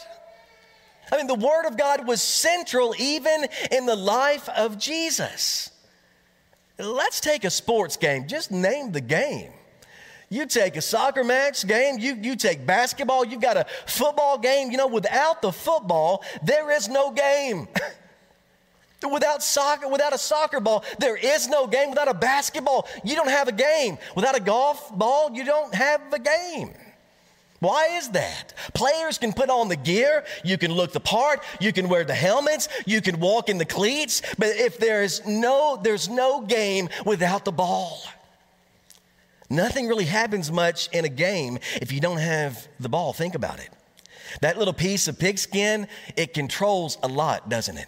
I 1.12 1.18
mean, 1.18 1.28
the 1.28 1.36
word 1.36 1.68
of 1.68 1.78
God 1.78 2.08
was 2.08 2.22
central 2.22 2.96
even 2.98 3.46
in 3.72 3.86
the 3.86 3.96
life 3.96 4.50
of 4.50 4.80
Jesus. 4.80 5.72
Let's 6.80 7.22
take 7.22 7.46
a 7.46 7.52
sports 7.52 7.96
game, 7.96 8.28
just 8.28 8.52
name 8.52 8.92
the 8.92 9.02
game. 9.02 9.52
You 10.30 10.48
take 10.48 10.76
a 10.76 10.82
soccer 10.82 11.24
match 11.24 11.68
game, 11.68 12.00
you, 12.00 12.16
you 12.16 12.36
take 12.36 12.66
basketball, 12.66 13.26
you've 13.26 13.42
got 13.42 13.58
a 13.58 13.68
football 13.86 14.40
game. 14.40 14.72
You 14.72 14.78
know, 14.78 14.88
without 14.88 15.44
the 15.44 15.52
football, 15.52 16.24
there 16.44 16.72
is 16.72 16.90
no 16.90 17.12
game. 17.12 17.68
without 19.12 19.44
soccer, 19.44 19.88
without 19.88 20.14
a 20.14 20.18
soccer 20.18 20.60
ball, 20.60 20.84
there 21.00 21.16
is 21.16 21.48
no 21.48 21.68
game. 21.68 21.90
Without 21.90 22.08
a 22.08 22.14
basketball, 22.14 22.88
you 23.04 23.16
don't 23.16 23.30
have 23.30 23.48
a 23.48 23.52
game. 23.52 23.98
Without 24.16 24.36
a 24.36 24.40
golf 24.40 24.96
ball, 24.98 25.32
you 25.34 25.44
don't 25.44 25.74
have 25.74 26.02
a 26.14 26.20
game. 26.20 26.74
Why 27.60 27.98
is 27.98 28.10
that? 28.10 28.54
Players 28.74 29.18
can 29.18 29.34
put 29.34 29.50
on 29.50 29.70
the 29.70 29.76
gear, 29.76 30.26
you 30.44 30.58
can 30.58 30.72
look 30.72 30.92
the 30.92 31.00
part, 31.00 31.42
you 31.60 31.72
can 31.72 31.88
wear 31.88 32.04
the 32.04 32.14
helmets, 32.14 32.68
you 32.86 33.02
can 33.02 33.20
walk 33.20 33.50
in 33.50 33.58
the 33.58 33.66
cleats, 33.66 34.22
but 34.38 34.50
if 34.50 34.78
there's 34.78 35.26
no 35.26 35.80
there's 35.82 36.10
no 36.10 36.42
game 36.42 36.90
without 37.06 37.46
the 37.46 37.52
ball. 37.52 38.04
Nothing 39.50 39.88
really 39.88 40.06
happens 40.06 40.52
much 40.52 40.90
in 40.92 41.06
a 41.06 41.10
game 41.10 41.60
if 41.82 41.92
you 41.92 42.00
don't 42.00 42.18
have 42.18 42.68
the 42.80 42.90
ball. 42.90 43.14
Think 43.14 43.36
about 43.36 43.60
it. 43.60 43.70
That 44.42 44.58
little 44.58 44.74
piece 44.74 45.08
of 45.08 45.18
pigskin, 45.18 45.88
it 46.18 46.34
controls 46.34 46.98
a 47.04 47.08
lot, 47.08 47.48
doesn't 47.48 47.78
it? 47.78 47.88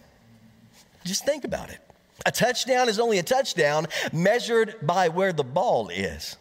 Just 1.08 1.26
think 1.26 1.46
about 1.46 1.70
it. 1.70 1.80
A 2.26 2.32
touchdown 2.32 2.90
is 2.90 3.00
only 3.00 3.18
a 3.18 3.24
touchdown 3.24 3.88
measured 4.12 4.76
by 4.82 5.08
where 5.08 5.32
the 5.32 5.44
ball 5.44 5.88
is. 5.88 6.36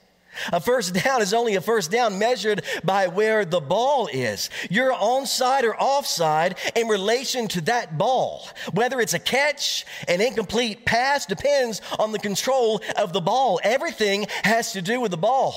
A 0.52 0.60
first 0.60 0.92
down 0.92 1.22
is 1.22 1.32
only 1.32 1.54
a 1.54 1.60
first 1.60 1.90
down 1.90 2.18
measured 2.18 2.62
by 2.84 3.06
where 3.06 3.44
the 3.44 3.60
ball 3.60 4.08
is. 4.12 4.50
You're 4.68 4.92
onside 4.92 5.62
or 5.62 5.80
offside 5.80 6.58
in 6.74 6.88
relation 6.88 7.46
to 7.48 7.60
that 7.62 7.96
ball. 7.96 8.48
Whether 8.72 9.00
it's 9.00 9.14
a 9.14 9.18
catch, 9.18 9.86
an 10.08 10.20
incomplete 10.20 10.84
pass, 10.84 11.24
depends 11.24 11.80
on 11.98 12.12
the 12.12 12.18
control 12.18 12.82
of 12.96 13.12
the 13.12 13.20
ball. 13.20 13.60
Everything 13.62 14.26
has 14.42 14.72
to 14.72 14.82
do 14.82 15.00
with 15.00 15.12
the 15.12 15.16
ball. 15.16 15.54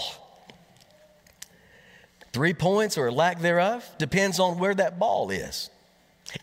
Three 2.32 2.54
points 2.54 2.98
or 2.98 3.12
lack 3.12 3.40
thereof 3.40 3.90
depends 3.98 4.40
on 4.40 4.60
where 4.60 4.76
that 4.76 5.00
ball 5.00 5.32
is. 5.32 5.72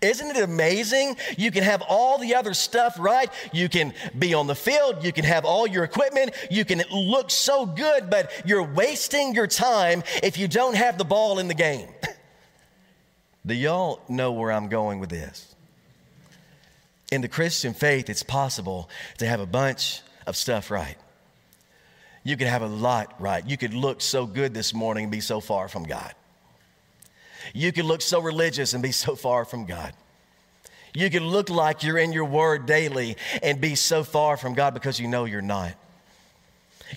Isn't 0.01 0.37
it 0.37 0.43
amazing? 0.43 1.17
You 1.39 1.51
can 1.51 1.63
have 1.63 1.83
all 1.89 2.19
the 2.19 2.35
other 2.35 2.55
stuff 2.55 2.97
right. 2.99 3.31
You 3.53 3.69
can 3.69 3.95
be 4.19 4.35
on 4.35 4.47
the 4.47 4.55
field. 4.55 5.05
You 5.05 5.13
can 5.13 5.25
have 5.25 5.45
all 5.45 5.67
your 5.67 5.85
equipment. 5.85 6.35
You 6.51 6.65
can 6.65 6.83
look 6.91 7.31
so 7.31 7.67
good, 7.67 8.11
but 8.11 8.31
you're 8.45 8.65
wasting 8.65 9.35
your 9.35 9.47
time 9.47 10.03
if 10.23 10.39
you 10.39 10.49
don't 10.49 10.75
have 10.75 10.99
the 10.99 11.05
ball 11.05 11.39
in 11.39 11.49
the 11.49 11.55
game. 11.55 11.89
Do 13.47 13.55
y'all 13.55 14.01
know 14.09 14.33
where 14.33 14.51
I'm 14.51 14.69
going 14.69 14.99
with 14.99 15.11
this? 15.11 15.55
In 17.13 17.21
the 17.21 17.29
Christian 17.29 17.73
faith, 17.73 18.11
it's 18.11 18.25
possible 18.25 18.91
to 19.19 19.27
have 19.27 19.39
a 19.39 19.47
bunch 19.47 20.03
of 20.27 20.37
stuff 20.37 20.71
right. 20.73 20.97
You 22.25 22.37
could 22.37 22.49
have 22.49 22.63
a 22.63 22.67
lot 22.67 23.15
right. 23.21 23.49
You 23.49 23.57
could 23.57 23.73
look 23.73 24.01
so 24.01 24.27
good 24.27 24.53
this 24.53 24.75
morning 24.75 25.05
and 25.05 25.13
be 25.13 25.21
so 25.21 25.41
far 25.41 25.69
from 25.69 25.85
God. 25.85 26.13
You 27.55 27.73
can 27.73 27.87
look 27.87 28.03
so 28.03 28.21
religious 28.21 28.75
and 28.75 28.83
be 28.83 28.93
so 28.93 29.17
far 29.17 29.45
from 29.45 29.67
God. 29.67 29.93
You 30.95 31.11
can 31.11 31.27
look 31.27 31.51
like 31.51 31.83
you're 31.83 31.99
in 31.99 32.13
your 32.13 32.25
word 32.25 32.65
daily 32.65 33.17
and 33.43 33.61
be 33.61 33.75
so 33.75 34.03
far 34.03 34.37
from 34.37 34.55
God 34.55 34.73
because 34.73 34.99
you 34.99 35.09
know 35.09 35.27
you're 35.27 35.43
not. 35.43 35.75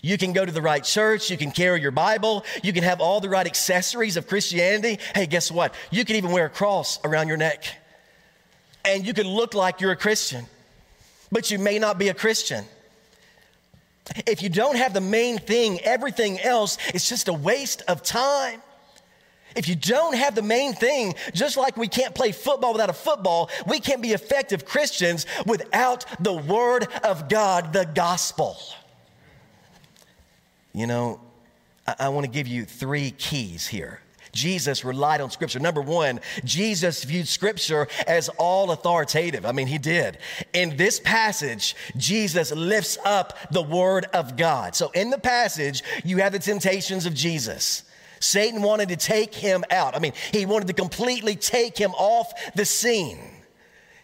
You 0.02 0.18
can 0.18 0.34
go 0.34 0.46
to 0.46 0.52
the 0.52 0.62
right 0.62 0.84
church. 0.84 1.30
You 1.30 1.38
can 1.38 1.52
carry 1.52 1.82
your 1.82 1.92
Bible. 1.92 2.46
You 2.64 2.72
can 2.74 2.84
have 2.84 3.02
all 3.02 3.20
the 3.20 3.30
right 3.30 3.46
accessories 3.46 4.18
of 4.18 4.28
Christianity. 4.28 5.00
Hey, 5.14 5.26
guess 5.26 5.52
what? 5.52 5.74
You 5.92 6.06
can 6.06 6.16
even 6.16 6.32
wear 6.32 6.46
a 6.46 6.50
cross 6.50 7.00
around 7.04 7.28
your 7.28 7.38
neck. 7.38 7.64
And 8.86 9.06
you 9.06 9.14
can 9.14 9.28
look 9.28 9.54
like 9.54 9.82
you're 9.82 9.92
a 9.92 9.98
Christian, 9.98 10.46
but 11.32 11.52
you 11.52 11.60
may 11.60 11.80
not 11.80 11.98
be 11.98 12.08
a 12.08 12.14
Christian. 12.14 12.64
If 14.26 14.42
you 14.42 14.50
don't 14.50 14.78
have 14.78 14.94
the 14.94 15.02
main 15.02 15.38
thing, 15.38 15.80
everything 15.82 16.40
else 16.40 16.78
is 16.94 17.08
just 17.08 17.28
a 17.28 17.34
waste 17.34 17.84
of 17.88 18.02
time. 18.02 18.62
If 19.60 19.68
you 19.68 19.76
don't 19.76 20.16
have 20.16 20.36
the 20.36 20.42
main 20.42 20.72
thing, 20.72 21.16
just 21.34 21.58
like 21.58 21.76
we 21.76 21.90
can't 21.90 22.16
play 22.16 22.32
football 22.32 22.72
without 22.72 22.90
a 22.90 22.94
football, 22.94 23.50
we 23.68 23.82
can't 23.82 24.02
be 24.02 24.14
effective 24.14 24.64
Christians 24.64 25.26
without 25.46 26.06
the 26.24 26.32
Word 26.32 26.88
of 27.04 27.28
God, 27.28 27.74
the 27.74 27.84
gospel. 27.84 28.58
You 30.72 30.88
know, 30.88 31.20
I, 31.86 31.96
I 32.00 32.10
want 32.10 32.26
to 32.26 32.32
give 32.32 32.48
you 32.48 32.64
three 32.64 33.12
keys 33.12 33.68
here. 33.68 34.00
Jesus 34.32 34.86
relied 34.86 35.20
on 35.20 35.30
Scripture. 35.30 35.60
Number 35.60 35.82
one, 35.82 36.22
Jesus 36.46 37.04
viewed 37.04 37.28
Scripture 37.28 37.90
as 38.08 38.30
all 38.38 38.72
authoritative. 38.72 39.46
I 39.46 39.52
mean, 39.52 39.68
he 39.68 39.78
did. 39.78 40.20
In 40.54 40.78
this 40.78 41.02
passage, 41.02 41.76
Jesus 41.98 42.54
lifts 42.54 42.98
up 43.04 43.38
the 43.52 43.62
Word 43.62 44.06
of 44.14 44.38
God. 44.38 44.74
So 44.74 44.90
in 44.92 45.10
the 45.10 45.20
passage, 45.20 45.84
you 46.06 46.20
have 46.20 46.32
the 46.32 46.40
temptations 46.40 47.06
of 47.06 47.14
Jesus. 47.14 47.84
Satan 48.20 48.62
wanted 48.62 48.90
to 48.90 48.98
take 48.98 49.34
him 49.34 49.64
out. 49.72 49.96
I 49.96 50.00
mean, 50.00 50.14
he 50.32 50.46
wanted 50.46 50.68
to 50.68 50.74
completely 50.74 51.36
take 51.36 51.78
him 51.78 51.92
off 51.92 52.54
the 52.54 52.66
scene. 52.66 53.20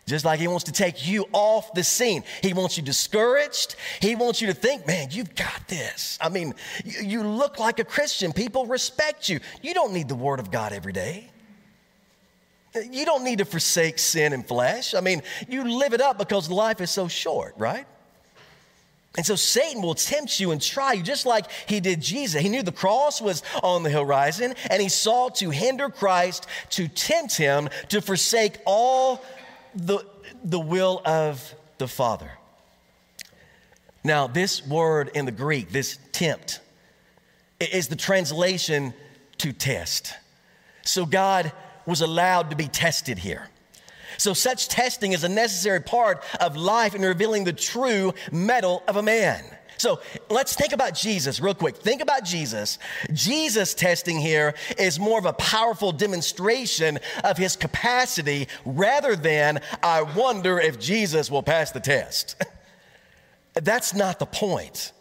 Just 0.08 0.24
like 0.24 0.40
he 0.40 0.48
wants 0.48 0.66
to 0.66 0.72
take 0.72 1.08
you 1.08 1.26
off 1.34 1.74
the 1.74 1.84
scene. 1.84 2.24
He 2.44 2.54
wants 2.54 2.78
you 2.78 2.84
discouraged. 2.84 3.76
He 4.02 4.16
wants 4.16 4.40
you 4.40 4.48
to 4.48 4.54
think, 4.54 4.86
man, 4.86 5.08
you've 5.10 5.34
got 5.34 5.68
this. 5.68 6.20
I 6.22 6.30
mean, 6.30 6.54
you, 6.84 7.02
you 7.02 7.24
look 7.24 7.58
like 7.58 7.80
a 7.80 7.84
Christian. 7.84 8.32
People 8.32 8.68
respect 8.68 9.30
you. 9.30 9.40
You 9.64 9.74
don't 9.74 9.94
need 9.94 10.08
the 10.08 10.16
word 10.16 10.40
of 10.40 10.52
God 10.52 10.74
every 10.74 10.94
day. 10.94 11.32
You 12.92 13.06
don't 13.06 13.24
need 13.24 13.40
to 13.40 13.46
forsake 13.46 13.98
sin 13.98 14.34
and 14.34 14.48
flesh. 14.48 14.94
I 14.94 15.02
mean, 15.02 15.24
you 15.48 15.80
live 15.80 15.94
it 15.94 16.02
up 16.02 16.20
because 16.20 16.52
life 16.52 16.82
is 16.82 16.92
so 16.92 17.08
short, 17.08 17.56
right? 17.58 17.88
And 19.18 19.26
so 19.26 19.36
Satan 19.36 19.82
will 19.82 19.96
tempt 19.96 20.40
you 20.40 20.52
and 20.52 20.62
try 20.62 20.94
you 20.94 21.04
just 21.04 21.26
like 21.26 21.46
he 21.68 21.80
did 21.80 22.02
Jesus. 22.02 22.42
He 22.42 22.50
knew 22.50 22.64
the 22.64 22.72
cross 22.72 23.22
was 23.22 23.44
on 23.64 23.84
the 23.84 23.90
horizon 23.90 24.56
and 24.70 24.82
he 24.82 24.90
sought 24.90 25.36
to 25.36 25.50
hinder 25.52 25.90
Christ, 25.90 26.48
to 26.72 26.88
tempt 26.88 27.38
him 27.38 27.70
to 27.90 28.02
forsake 28.02 28.58
all 28.66 29.24
the, 29.74 30.06
the 30.44 30.60
will 30.60 31.02
of 31.06 31.54
the 31.78 31.88
Father. 31.88 32.30
Now, 34.04 34.28
this 34.28 34.66
word 34.68 35.12
in 35.16 35.26
the 35.26 35.32
Greek, 35.32 35.72
this 35.72 35.98
tempt, 36.12 36.60
is 37.60 37.88
the 37.88 37.96
translation 37.96 38.94
to 39.40 39.52
test. 39.52 40.14
So 40.84 41.06
God 41.06 41.52
was 41.86 42.02
allowed 42.02 42.50
to 42.50 42.56
be 42.56 42.68
tested 42.68 43.18
here. 43.18 43.50
So, 44.18 44.34
such 44.34 44.68
testing 44.68 45.14
is 45.14 45.24
a 45.24 45.30
necessary 45.30 45.82
part 45.82 46.24
of 46.40 46.56
life 46.56 46.96
in 46.96 47.02
revealing 47.02 47.44
the 47.44 47.54
true 47.54 48.14
mettle 48.32 48.84
of 48.88 48.96
a 48.96 49.04
man. 49.04 49.44
So 49.78 50.00
let's 50.30 50.56
think 50.56 50.74
about 50.74 50.96
Jesus 50.96 51.40
real 51.40 51.54
quick. 51.54 51.76
Think 51.78 52.02
about 52.02 52.24
Jesus. 52.24 52.80
Jesus 53.14 53.74
testing 53.74 54.20
here 54.20 54.56
is 54.78 55.00
more 55.00 55.20
of 55.20 55.26
a 55.26 55.34
powerful 55.34 55.92
demonstration 55.92 57.00
of 57.24 57.38
his 57.38 57.56
capacity 57.56 58.48
rather 58.66 59.16
than, 59.16 59.62
I 59.84 60.04
wonder 60.04 60.60
if 60.60 60.80
Jesus 60.80 61.30
will 61.30 61.44
pass 61.44 61.72
the 61.72 61.80
test. 61.80 62.42
That's 63.54 63.94
not 63.94 64.20
the 64.20 64.26
point. 64.26 64.92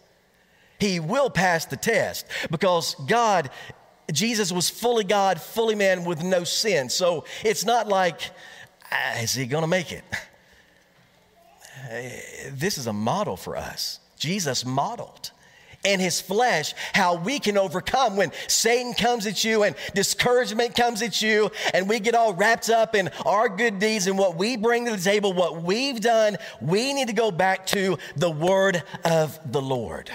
He 0.78 1.00
will 1.00 1.30
pass 1.30 1.66
the 1.66 1.76
test 1.76 2.26
because 2.50 2.94
God, 3.06 3.50
Jesus 4.12 4.52
was 4.52 4.68
fully 4.68 5.04
God, 5.04 5.40
fully 5.40 5.74
man 5.74 6.04
with 6.04 6.22
no 6.22 6.44
sin. 6.44 6.88
So 6.88 7.24
it's 7.44 7.64
not 7.64 7.88
like, 7.88 8.20
Ah, 8.94 9.18
is 9.18 9.34
he 9.34 9.46
going 9.46 9.62
to 9.62 9.68
make 9.68 9.90
it? 9.90 10.04
This 12.52 12.78
is 12.78 12.86
a 12.86 12.92
model 12.92 13.36
for 13.36 13.56
us. 13.56 13.98
Jesus 14.16 14.64
modeled. 14.64 15.32
and 15.84 16.00
his 16.00 16.20
flesh, 16.20 16.74
how 16.92 17.16
we 17.16 17.38
can 17.38 17.58
overcome 17.58 18.16
when 18.16 18.32
Satan 18.48 18.94
comes 18.94 19.26
at 19.26 19.44
you 19.44 19.64
and 19.64 19.76
discouragement 19.94 20.74
comes 20.74 21.02
at 21.02 21.20
you, 21.20 21.50
and 21.72 21.88
we 21.88 22.00
get 22.00 22.14
all 22.14 22.32
wrapped 22.32 22.70
up 22.70 22.94
in 22.94 23.10
our 23.26 23.48
good 23.48 23.78
deeds 23.78 24.06
and 24.06 24.18
what 24.18 24.36
we 24.36 24.56
bring 24.56 24.86
to 24.86 24.92
the 24.92 25.02
table, 25.02 25.32
what 25.32 25.62
we've 25.62 26.00
done. 26.00 26.36
We 26.60 26.92
need 26.92 27.08
to 27.08 27.14
go 27.14 27.30
back 27.30 27.66
to 27.68 27.98
the 28.16 28.30
word 28.30 28.82
of 29.04 29.38
the 29.50 29.60
Lord. 29.60 30.10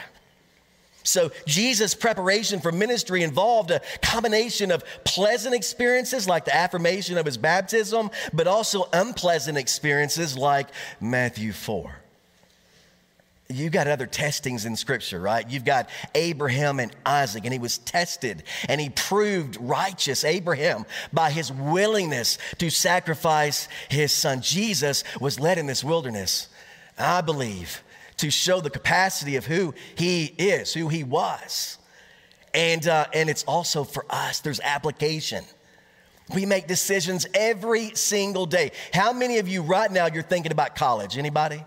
So, 1.04 1.32
Jesus' 1.46 1.96
preparation 1.96 2.60
for 2.60 2.72
ministry 2.72 3.24
involved 3.24 3.72
a 3.72 3.82
combination 4.02 4.70
of 4.72 4.84
pleasant 5.06 5.56
experiences 5.56 6.28
like 6.28 6.46
the 6.46 6.56
affirmation 6.56 7.18
of 7.18 7.26
his 7.26 7.38
baptism, 7.38 8.12
but 8.34 8.48
also 8.48 8.88
unpleasant 8.92 9.58
experiences 9.58 10.38
like 10.38 10.68
Matthew 11.00 11.54
4. 11.54 12.00
You've 13.52 13.72
got 13.72 13.88
other 13.88 14.06
testings 14.06 14.66
in 14.66 14.76
scripture, 14.76 15.20
right? 15.20 15.50
You've 15.50 15.66
got 15.66 15.90
Abraham 16.14 16.80
and 16.80 16.96
Isaac, 17.04 17.46
and 17.46 17.54
he 17.54 17.58
was 17.58 17.80
tested 17.80 18.44
and 18.68 18.80
he 18.80 18.92
proved 18.92 19.58
righteous, 19.60 20.24
Abraham, 20.24 20.86
by 21.12 21.32
his 21.32 21.52
willingness 21.52 22.38
to 22.60 22.70
sacrifice 22.70 23.68
his 23.90 24.12
son. 24.12 24.42
Jesus 24.42 25.04
was 25.20 25.40
led 25.40 25.58
in 25.58 25.66
this 25.66 25.84
wilderness, 25.84 26.48
I 26.96 27.22
believe, 27.22 27.82
to 28.20 28.30
show 28.30 28.62
the 28.62 28.70
capacity 28.70 29.36
of 29.36 29.46
who 29.46 29.74
he 29.96 30.26
is, 30.26 30.74
who 30.74 30.88
he 30.88 31.04
was. 31.04 31.78
And, 32.54 32.88
uh, 32.88 33.08
and 33.14 33.30
it's 33.30 33.44
also 33.44 33.84
for 33.84 34.06
us, 34.10 34.40
there's 34.40 34.60
application. 34.60 35.44
We 36.34 36.46
make 36.46 36.68
decisions 36.68 37.26
every 37.34 37.96
single 37.96 38.46
day. 38.46 38.72
How 38.94 39.12
many 39.14 39.40
of 39.40 39.48
you 39.48 39.62
right 39.62 39.92
now 39.92 40.08
you're 40.08 40.24
thinking 40.24 40.52
about 40.52 40.76
college? 40.76 41.18
Anybody? 41.18 41.64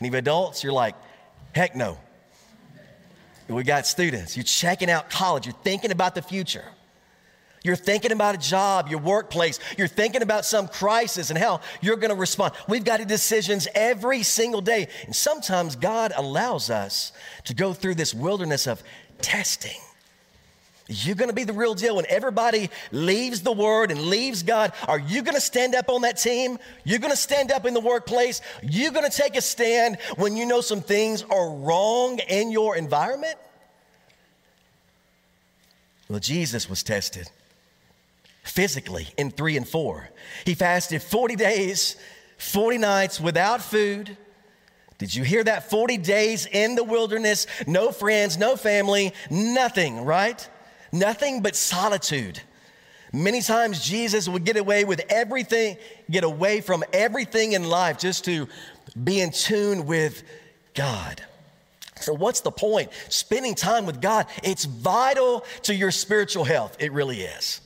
Any 0.00 0.16
adults? 0.16 0.62
You're 0.62 0.72
like, 0.72 0.94
Heck 1.54 1.76
no. 1.76 1.98
We 3.48 3.64
got 3.64 3.86
students. 3.86 4.36
You're 4.36 4.44
checking 4.44 4.90
out 4.90 5.10
college. 5.10 5.46
You're 5.46 5.54
thinking 5.62 5.90
about 5.90 6.14
the 6.14 6.22
future. 6.22 6.64
You're 7.64 7.76
thinking 7.76 8.10
about 8.10 8.34
a 8.34 8.38
job, 8.38 8.88
your 8.88 8.98
workplace. 8.98 9.60
You're 9.78 9.86
thinking 9.86 10.22
about 10.22 10.44
some 10.44 10.66
crisis 10.66 11.30
and 11.30 11.38
how 11.38 11.60
you're 11.80 11.96
going 11.96 12.10
to 12.10 12.16
respond. 12.16 12.54
We've 12.68 12.84
got 12.84 13.06
decisions 13.06 13.68
every 13.74 14.24
single 14.24 14.60
day. 14.60 14.88
And 15.06 15.14
sometimes 15.14 15.76
God 15.76 16.12
allows 16.16 16.70
us 16.70 17.12
to 17.44 17.54
go 17.54 17.72
through 17.72 17.94
this 17.94 18.12
wilderness 18.12 18.66
of 18.66 18.82
testing. 19.20 19.80
You're 20.88 21.14
going 21.14 21.30
to 21.30 21.34
be 21.34 21.44
the 21.44 21.52
real 21.52 21.74
deal 21.74 21.96
when 21.96 22.06
everybody 22.08 22.68
leaves 22.90 23.42
the 23.42 23.52
word 23.52 23.92
and 23.92 24.02
leaves 24.02 24.42
God. 24.42 24.72
Are 24.88 24.98
you 24.98 25.22
going 25.22 25.36
to 25.36 25.40
stand 25.40 25.76
up 25.76 25.88
on 25.88 26.02
that 26.02 26.18
team? 26.18 26.58
You're 26.82 26.98
going 26.98 27.12
to 27.12 27.16
stand 27.16 27.52
up 27.52 27.64
in 27.64 27.74
the 27.74 27.80
workplace. 27.80 28.40
You're 28.62 28.90
going 28.90 29.08
to 29.08 29.16
take 29.16 29.36
a 29.36 29.40
stand 29.40 29.98
when 30.16 30.36
you 30.36 30.46
know 30.46 30.60
some 30.60 30.80
things 30.80 31.22
are 31.30 31.50
wrong 31.50 32.18
in 32.28 32.50
your 32.50 32.76
environment? 32.76 33.36
Well, 36.08 36.18
Jesus 36.18 36.68
was 36.68 36.82
tested 36.82 37.30
physically 38.42 39.08
in 39.16 39.30
three 39.30 39.56
and 39.56 39.68
four. 39.68 40.10
He 40.44 40.54
fasted 40.54 41.02
40 41.02 41.36
days, 41.36 41.96
40 42.38 42.78
nights 42.78 43.20
without 43.20 43.62
food. 43.62 44.16
Did 44.98 45.14
you 45.14 45.24
hear 45.24 45.42
that? 45.44 45.70
40 45.70 45.98
days 45.98 46.46
in 46.46 46.74
the 46.74 46.84
wilderness, 46.84 47.46
no 47.66 47.90
friends, 47.90 48.38
no 48.38 48.56
family, 48.56 49.12
nothing, 49.30 50.04
right? 50.04 50.48
nothing 50.92 51.40
but 51.40 51.56
solitude. 51.56 52.40
Many 53.12 53.42
times 53.42 53.84
Jesus 53.84 54.28
would 54.28 54.44
get 54.44 54.56
away 54.56 54.84
with 54.84 55.02
everything, 55.08 55.76
get 56.10 56.24
away 56.24 56.60
from 56.60 56.84
everything 56.92 57.52
in 57.52 57.64
life 57.64 57.98
just 57.98 58.24
to 58.26 58.48
be 59.02 59.20
in 59.20 59.32
tune 59.32 59.86
with 59.86 60.22
God. 60.74 61.22
So, 61.96 62.14
what's 62.14 62.40
the 62.40 62.50
point? 62.50 62.90
Spending 63.10 63.54
time 63.54 63.86
with 63.86 64.00
God, 64.00 64.26
it's 64.42 64.64
vital 64.64 65.44
to 65.62 65.74
your 65.74 65.90
spiritual 65.90 66.44
health. 66.44 66.76
It 66.80 66.92
really 66.92 67.20
is. 67.20 67.60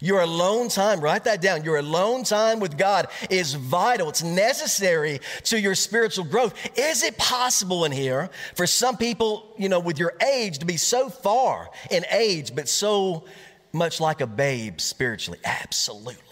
Your 0.00 0.20
alone 0.20 0.68
time, 0.68 1.00
write 1.00 1.24
that 1.24 1.40
down. 1.40 1.64
Your 1.64 1.78
alone 1.78 2.24
time 2.24 2.60
with 2.60 2.76
God 2.76 3.08
is 3.30 3.54
vital. 3.54 4.08
It's 4.08 4.22
necessary 4.22 5.20
to 5.44 5.60
your 5.60 5.74
spiritual 5.74 6.24
growth. 6.24 6.54
Is 6.78 7.02
it 7.02 7.16
possible 7.18 7.84
in 7.84 7.92
here 7.92 8.30
for 8.54 8.66
some 8.66 8.96
people, 8.96 9.54
you 9.56 9.68
know, 9.68 9.80
with 9.80 9.98
your 9.98 10.14
age 10.26 10.58
to 10.58 10.66
be 10.66 10.76
so 10.76 11.08
far 11.08 11.70
in 11.90 12.04
age, 12.10 12.54
but 12.54 12.68
so 12.68 13.24
much 13.72 14.00
like 14.00 14.20
a 14.20 14.26
babe 14.26 14.80
spiritually? 14.80 15.38
Absolutely. 15.44 16.22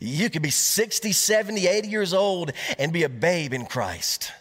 You 0.00 0.30
could 0.30 0.42
be 0.42 0.50
60, 0.50 1.12
70, 1.12 1.66
80 1.66 1.88
years 1.88 2.12
old 2.12 2.52
and 2.78 2.92
be 2.92 3.04
a 3.04 3.08
babe 3.08 3.52
in 3.52 3.66
Christ. 3.66 4.32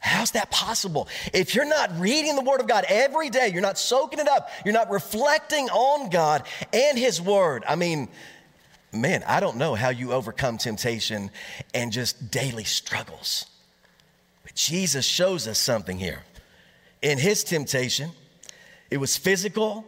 How's 0.00 0.30
that 0.30 0.50
possible? 0.50 1.08
If 1.34 1.54
you're 1.54 1.66
not 1.66 2.00
reading 2.00 2.34
the 2.34 2.42
Word 2.42 2.60
of 2.60 2.66
God 2.66 2.86
every 2.88 3.28
day, 3.28 3.50
you're 3.52 3.60
not 3.60 3.78
soaking 3.78 4.18
it 4.18 4.28
up, 4.28 4.48
you're 4.64 4.74
not 4.74 4.90
reflecting 4.90 5.68
on 5.68 6.08
God 6.08 6.42
and 6.72 6.98
His 6.98 7.20
Word. 7.20 7.64
I 7.68 7.76
mean, 7.76 8.08
man, 8.92 9.22
I 9.26 9.40
don't 9.40 9.58
know 9.58 9.74
how 9.74 9.90
you 9.90 10.12
overcome 10.12 10.56
temptation 10.56 11.30
and 11.74 11.92
just 11.92 12.30
daily 12.30 12.64
struggles. 12.64 13.44
But 14.42 14.54
Jesus 14.54 15.04
shows 15.04 15.46
us 15.46 15.58
something 15.58 15.98
here. 15.98 16.22
In 17.02 17.18
His 17.18 17.44
temptation, 17.44 18.10
it 18.90 18.96
was 18.96 19.18
physical, 19.18 19.84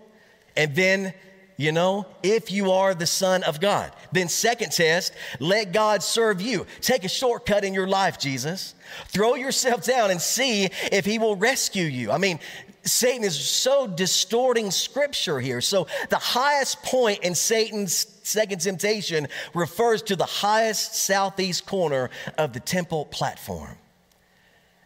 and 0.57 0.77
then 0.77 1.14
you 1.57 1.73
know, 1.73 2.07
if 2.23 2.51
you 2.51 2.71
are 2.73 2.95
the 2.95 3.07
Son 3.07 3.43
of 3.43 3.61
God. 3.61 3.93
Then, 4.11 4.29
second 4.29 4.73
test, 4.73 5.12
let 5.38 5.73
God 5.73 6.03
serve 6.03 6.41
you. 6.41 6.67
Take 6.81 7.05
a 7.05 7.09
shortcut 7.09 7.65
in 7.65 7.75
your 7.75 7.87
life, 7.87 8.19
Jesus. 8.19 8.75
Throw 9.09 9.35
yourself 9.35 9.85
down 9.85 10.11
and 10.11 10.21
see 10.21 10.65
if 10.91 11.05
He 11.05 11.19
will 11.19 11.37
rescue 11.37 11.85
you. 11.85 12.11
I 12.11 12.19
mean, 12.19 12.41
Satan 12.85 13.23
is 13.23 13.38
so 13.38 13.87
distorting 13.87 14.71
scripture 14.71 15.38
here. 15.38 15.61
So, 15.61 15.87
the 16.11 16.17
highest 16.17 16.83
point 16.83 17.21
in 17.23 17.35
Satan's 17.35 18.07
second 18.23 18.61
temptation 18.61 19.29
refers 19.55 20.03
to 20.03 20.17
the 20.17 20.25
highest 20.25 20.97
southeast 20.97 21.67
corner 21.67 22.11
of 22.38 22.53
the 22.53 22.61
temple 22.61 23.05
platform. 23.07 23.77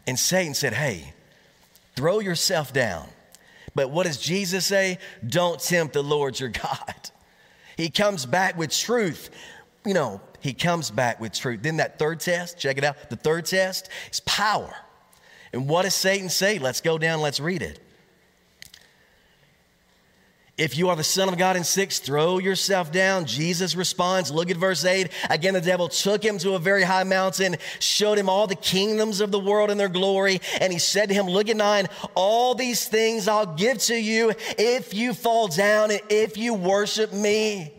And 0.06 0.18
Satan 0.18 0.54
said, 0.54 0.74
Hey, 0.74 1.14
throw 1.94 2.20
yourself 2.20 2.72
down. 2.72 3.08
But 3.76 3.90
what 3.90 4.06
does 4.06 4.16
Jesus 4.16 4.64
say? 4.64 4.98
Don't 5.24 5.60
tempt 5.60 5.92
the 5.92 6.02
Lord 6.02 6.40
your 6.40 6.48
God. 6.48 6.94
He 7.76 7.90
comes 7.90 8.24
back 8.24 8.56
with 8.56 8.70
truth. 8.70 9.28
You 9.84 9.92
know, 9.92 10.22
he 10.40 10.54
comes 10.54 10.90
back 10.90 11.20
with 11.20 11.34
truth. 11.34 11.60
Then 11.62 11.76
that 11.76 11.98
third 11.98 12.20
test, 12.20 12.58
check 12.58 12.78
it 12.78 12.84
out. 12.84 13.10
The 13.10 13.16
third 13.16 13.44
test 13.44 13.90
is 14.10 14.20
power. 14.20 14.74
And 15.52 15.68
what 15.68 15.82
does 15.82 15.94
Satan 15.94 16.30
say? 16.30 16.58
Let's 16.58 16.80
go 16.80 16.96
down, 16.96 17.20
let's 17.20 17.38
read 17.38 17.60
it. 17.60 17.85
If 20.58 20.78
you 20.78 20.88
are 20.88 20.96
the 20.96 21.04
Son 21.04 21.28
of 21.28 21.36
God 21.36 21.56
in 21.56 21.64
six, 21.64 21.98
throw 21.98 22.38
yourself 22.38 22.90
down. 22.90 23.26
Jesus 23.26 23.76
responds. 23.76 24.30
Look 24.30 24.50
at 24.50 24.56
verse 24.56 24.86
8. 24.86 25.10
Again, 25.28 25.52
the 25.52 25.60
devil 25.60 25.86
took 25.86 26.24
him 26.24 26.38
to 26.38 26.54
a 26.54 26.58
very 26.58 26.82
high 26.82 27.04
mountain, 27.04 27.56
showed 27.78 28.16
him 28.16 28.30
all 28.30 28.46
the 28.46 28.54
kingdoms 28.54 29.20
of 29.20 29.30
the 29.30 29.38
world 29.38 29.70
and 29.70 29.78
their 29.78 29.90
glory. 29.90 30.40
And 30.58 30.72
he 30.72 30.78
said 30.78 31.10
to 31.10 31.14
him, 31.14 31.26
Look 31.26 31.50
at 31.50 31.58
nine, 31.58 31.88
all 32.14 32.54
these 32.54 32.88
things 32.88 33.28
I'll 33.28 33.54
give 33.54 33.78
to 33.82 33.94
you 33.94 34.32
if 34.56 34.94
you 34.94 35.12
fall 35.12 35.48
down 35.48 35.90
and 35.90 36.00
if 36.08 36.38
you 36.38 36.54
worship 36.54 37.12
me. 37.12 37.74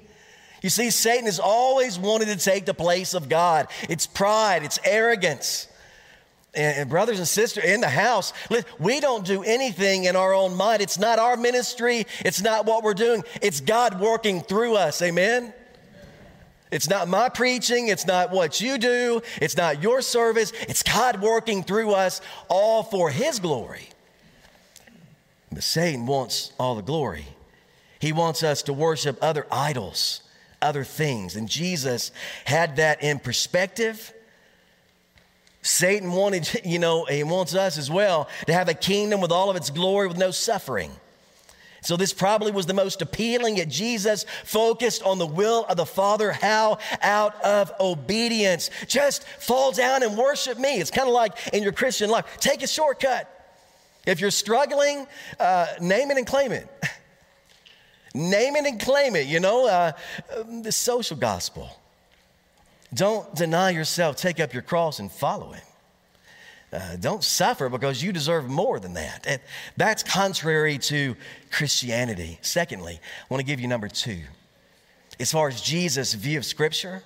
You 0.62 0.70
see, 0.70 0.92
Satan 0.92 1.26
has 1.26 1.40
always 1.40 1.98
wanted 1.98 2.28
to 2.28 2.38
take 2.38 2.66
the 2.66 2.76
place 2.76 3.16
of 3.16 3.28
God. 3.28 3.70
It's 3.90 4.06
pride, 4.06 4.64
it's 4.64 4.80
arrogance 4.84 5.68
and 6.58 6.90
brothers 6.90 7.20
and 7.20 7.28
sisters 7.28 7.64
in 7.64 7.82
the 7.82 7.90
house, 7.90 8.34
we 8.80 9.00
don't 9.00 9.24
do 9.26 9.44
anything 9.44 10.06
in 10.06 10.16
our 10.16 10.34
own 10.34 10.56
mind. 10.56 10.82
It's 10.82 10.98
not 10.98 11.20
our 11.20 11.38
ministry, 11.38 12.08
it's 12.26 12.42
not 12.42 12.66
what 12.66 12.84
we're 12.84 12.96
doing, 12.96 13.24
it's 13.42 13.62
God 13.62 14.00
working 14.00 14.42
through 14.42 14.76
us. 14.76 15.02
Amen? 15.02 15.54
It's 16.72 16.90
not 16.90 17.08
my 17.08 17.30
preaching, 17.30 17.88
it's 17.88 18.06
not 18.06 18.32
what 18.32 18.60
you 18.60 18.78
do, 18.78 19.22
it's 19.40 19.56
not 19.56 19.82
your 19.82 20.02
service, 20.02 20.52
it's 20.68 20.84
God 20.84 21.22
working 21.22 21.64
through 21.64 21.92
us, 21.92 22.22
all 22.50 22.84
for 22.84 23.10
His 23.10 23.40
glory. 23.40 23.90
But 25.52 25.64
Satan 25.64 26.08
wants 26.08 26.52
all 26.60 26.76
the 26.76 26.82
glory. 26.82 27.28
He 28.00 28.12
wants 28.12 28.44
us 28.44 28.64
to 28.64 28.74
worship 28.74 29.18
other 29.22 29.48
idols, 29.52 30.22
other 30.62 30.84
things. 30.84 31.36
And 31.36 31.48
Jesus 31.48 32.12
had 32.46 32.76
that 32.76 33.02
in 33.02 33.20
perspective 33.20 34.14
Satan 35.62 36.12
wanted, 36.12 36.62
you 36.66 36.80
know, 36.80 37.06
he 37.06 37.24
wants 37.24 37.56
us 37.56 37.78
as 37.78 37.90
well 37.92 38.28
to 38.46 38.54
have 38.54 38.70
a 38.70 38.74
kingdom 38.74 39.22
with 39.22 39.32
all 39.32 39.50
of 39.50 39.56
its 39.56 39.70
glory 39.70 40.08
with 40.08 40.18
no 40.18 40.32
suffering. 40.32 40.92
So, 41.82 41.96
this 41.96 42.12
probably 42.12 42.52
was 42.52 42.66
the 42.66 42.74
most 42.74 43.02
appealing, 43.02 43.58
yet 43.58 43.70
Jesus 43.70 44.26
focused 44.44 45.04
on 45.04 45.20
the 45.20 45.28
will 45.28 45.64
of 45.66 45.78
the 45.78 45.86
Father. 45.86 46.32
How? 46.32 46.80
Out 47.02 47.42
of 47.44 47.72
obedience. 47.80 48.72
Just 48.88 49.24
fall 49.26 49.72
down 49.72 50.04
and 50.04 50.18
worship 50.18 50.58
me. 50.58 50.80
It's 50.80 50.92
kind 50.92 51.08
of 51.08 51.14
like 51.14 51.38
in 51.54 51.64
your 51.64 51.72
Christian 51.72 52.10
life 52.10 52.26
take 52.40 52.64
a 52.64 52.68
shortcut. 52.68 53.34
If 54.06 54.20
you're 54.20 54.32
struggling, 54.32 55.06
uh, 55.40 55.68
name 55.80 56.12
it 56.12 56.18
and 56.18 56.26
claim 56.26 56.52
it. 56.52 56.68
name 58.14 58.56
it 58.56 58.66
and 58.66 58.80
claim 58.80 59.16
it, 59.16 59.28
you 59.28 59.40
know, 59.40 59.68
uh, 59.68 59.92
the 60.62 60.72
social 60.72 61.16
gospel. 61.16 61.70
Don't 62.94 63.34
deny 63.36 63.72
yourself, 63.72 64.16
take 64.16 64.40
up 64.40 64.54
your 64.54 64.64
cross 64.64 65.00
and 65.00 65.12
follow 65.12 65.52
him. 65.52 65.64
Uh, 66.72 66.98
don't 66.98 67.24
suffer 67.24 67.70
because 67.70 68.04
you 68.04 68.12
deserve 68.12 68.50
more 68.50 68.80
than 68.80 68.94
that. 68.94 69.26
And 69.26 69.42
that's 69.78 70.04
contrary 70.04 70.78
to 70.80 71.16
Christianity. 71.50 72.40
Secondly, 72.42 73.00
I 73.00 73.34
want 73.34 73.40
to 73.40 73.46
give 73.46 73.60
you 73.60 73.68
number 73.68 73.88
two. 73.88 74.20
As 75.20 75.32
far 75.32 75.48
as 75.48 75.62
Jesus' 75.62 76.14
view 76.14 76.38
of 76.38 76.46
Scripture, 76.46 77.04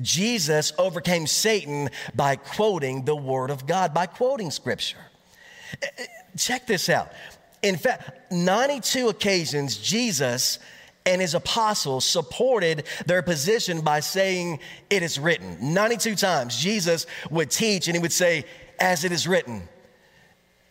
Jesus 0.00 0.72
overcame 0.78 1.26
Satan 1.26 1.88
by 2.14 2.36
quoting 2.36 3.04
the 3.04 3.16
Word 3.16 3.50
of 3.50 3.66
God, 3.66 3.94
by 3.94 4.06
quoting 4.06 4.50
Scripture. 4.50 4.98
Uh, 5.82 5.86
uh, 5.98 6.02
check 6.36 6.66
this 6.66 6.88
out. 6.88 7.10
In 7.62 7.76
fact, 7.76 8.30
92 8.32 9.08
occasions, 9.08 9.76
Jesus 9.76 10.58
and 11.06 11.20
his 11.20 11.34
apostles 11.34 12.04
supported 12.04 12.84
their 13.06 13.22
position 13.22 13.80
by 13.80 14.00
saying, 14.00 14.60
It 14.90 15.02
is 15.02 15.18
written. 15.18 15.74
92 15.74 16.14
times, 16.14 16.56
Jesus 16.56 17.06
would 17.30 17.50
teach 17.50 17.88
and 17.88 17.96
he 17.96 18.00
would 18.00 18.12
say, 18.12 18.44
As 18.78 19.04
it 19.04 19.12
is 19.12 19.26
written. 19.26 19.62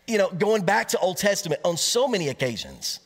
You 0.06 0.18
know, 0.18 0.30
going 0.30 0.64
back 0.64 0.88
to 0.88 0.98
Old 0.98 1.18
Testament 1.18 1.60
on 1.64 1.76
so 1.76 2.08
many 2.08 2.28
occasions. 2.28 3.00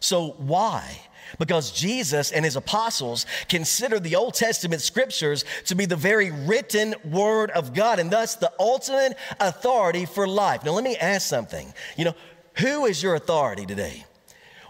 So, 0.00 0.30
why? 0.38 0.98
Because 1.38 1.72
Jesus 1.72 2.30
and 2.32 2.44
his 2.44 2.56
apostles 2.56 3.26
considered 3.48 4.02
the 4.02 4.16
Old 4.16 4.34
Testament 4.34 4.82
scriptures 4.82 5.44
to 5.66 5.74
be 5.74 5.86
the 5.86 5.96
very 5.96 6.30
written 6.30 6.94
word 7.04 7.50
of 7.52 7.72
God 7.72 7.98
and 7.98 8.10
thus 8.10 8.34
the 8.34 8.52
ultimate 8.58 9.16
authority 9.40 10.04
for 10.04 10.26
life. 10.26 10.64
Now, 10.64 10.72
let 10.72 10.84
me 10.84 10.96
ask 10.96 11.26
something. 11.26 11.72
You 11.96 12.06
know, 12.06 12.14
who 12.58 12.86
is 12.86 13.02
your 13.02 13.14
authority 13.14 13.64
today? 13.64 14.04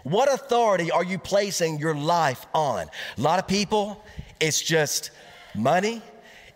What 0.03 0.31
authority 0.31 0.91
are 0.91 1.03
you 1.03 1.17
placing 1.17 1.79
your 1.79 1.95
life 1.95 2.45
on? 2.53 2.87
A 3.17 3.21
lot 3.21 3.39
of 3.39 3.47
people, 3.47 4.03
it's 4.39 4.61
just 4.61 5.11
money, 5.55 6.01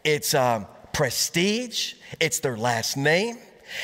it's 0.04 0.34
um, 0.34 0.68
prestige, 0.94 1.94
it's 2.20 2.40
their 2.40 2.58
last 2.58 2.98
name. 2.98 3.38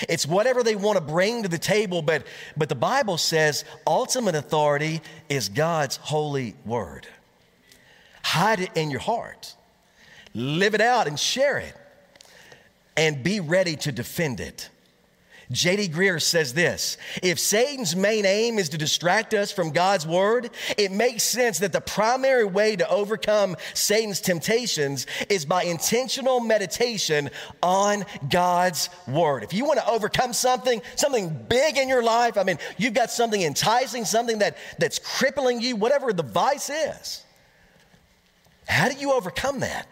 It's 0.07 0.25
whatever 0.25 0.63
they 0.63 0.75
want 0.75 0.97
to 0.97 1.03
bring 1.03 1.43
to 1.43 1.49
the 1.49 1.57
table, 1.57 2.01
but, 2.01 2.25
but 2.55 2.69
the 2.69 2.75
Bible 2.75 3.17
says 3.17 3.65
ultimate 3.85 4.35
authority 4.35 5.01
is 5.27 5.49
God's 5.49 5.97
holy 5.97 6.55
word. 6.65 7.05
Hide 8.23 8.61
it 8.61 8.71
in 8.75 8.89
your 8.89 9.01
heart, 9.01 9.53
live 10.33 10.73
it 10.73 10.81
out 10.81 11.07
and 11.07 11.19
share 11.19 11.57
it, 11.57 11.75
and 12.95 13.23
be 13.23 13.41
ready 13.41 13.75
to 13.77 13.91
defend 13.91 14.39
it. 14.39 14.69
J.D. 15.53 15.89
Greear 15.89 16.19
says 16.19 16.53
this 16.53 16.97
If 17.21 17.39
Satan's 17.39 17.95
main 17.95 18.25
aim 18.25 18.57
is 18.57 18.69
to 18.69 18.77
distract 18.77 19.33
us 19.33 19.51
from 19.51 19.71
God's 19.71 20.05
word, 20.05 20.49
it 20.77 20.91
makes 20.91 21.23
sense 21.23 21.59
that 21.59 21.71
the 21.71 21.79
primary 21.79 22.43
way 22.43 22.75
to 22.75 22.89
overcome 22.89 23.55
Satan's 23.75 24.19
temptations 24.19 25.05
is 25.29 25.45
by 25.45 25.63
intentional 25.63 26.39
meditation 26.39 27.29
on 27.61 28.03
God's 28.29 28.89
word. 29.07 29.43
If 29.43 29.53
you 29.53 29.63
want 29.65 29.79
to 29.79 29.87
overcome 29.87 30.33
something, 30.33 30.81
something 30.95 31.45
big 31.47 31.77
in 31.77 31.87
your 31.87 32.03
life, 32.03 32.37
I 32.37 32.43
mean, 32.43 32.57
you've 32.77 32.95
got 32.95 33.11
something 33.11 33.41
enticing, 33.41 34.05
something 34.05 34.39
that, 34.39 34.57
that's 34.79 34.97
crippling 34.97 35.61
you, 35.61 35.75
whatever 35.75 36.11
the 36.11 36.23
vice 36.23 36.71
is, 36.71 37.23
how 38.67 38.89
do 38.89 38.95
you 38.95 39.13
overcome 39.13 39.59
that? 39.59 39.87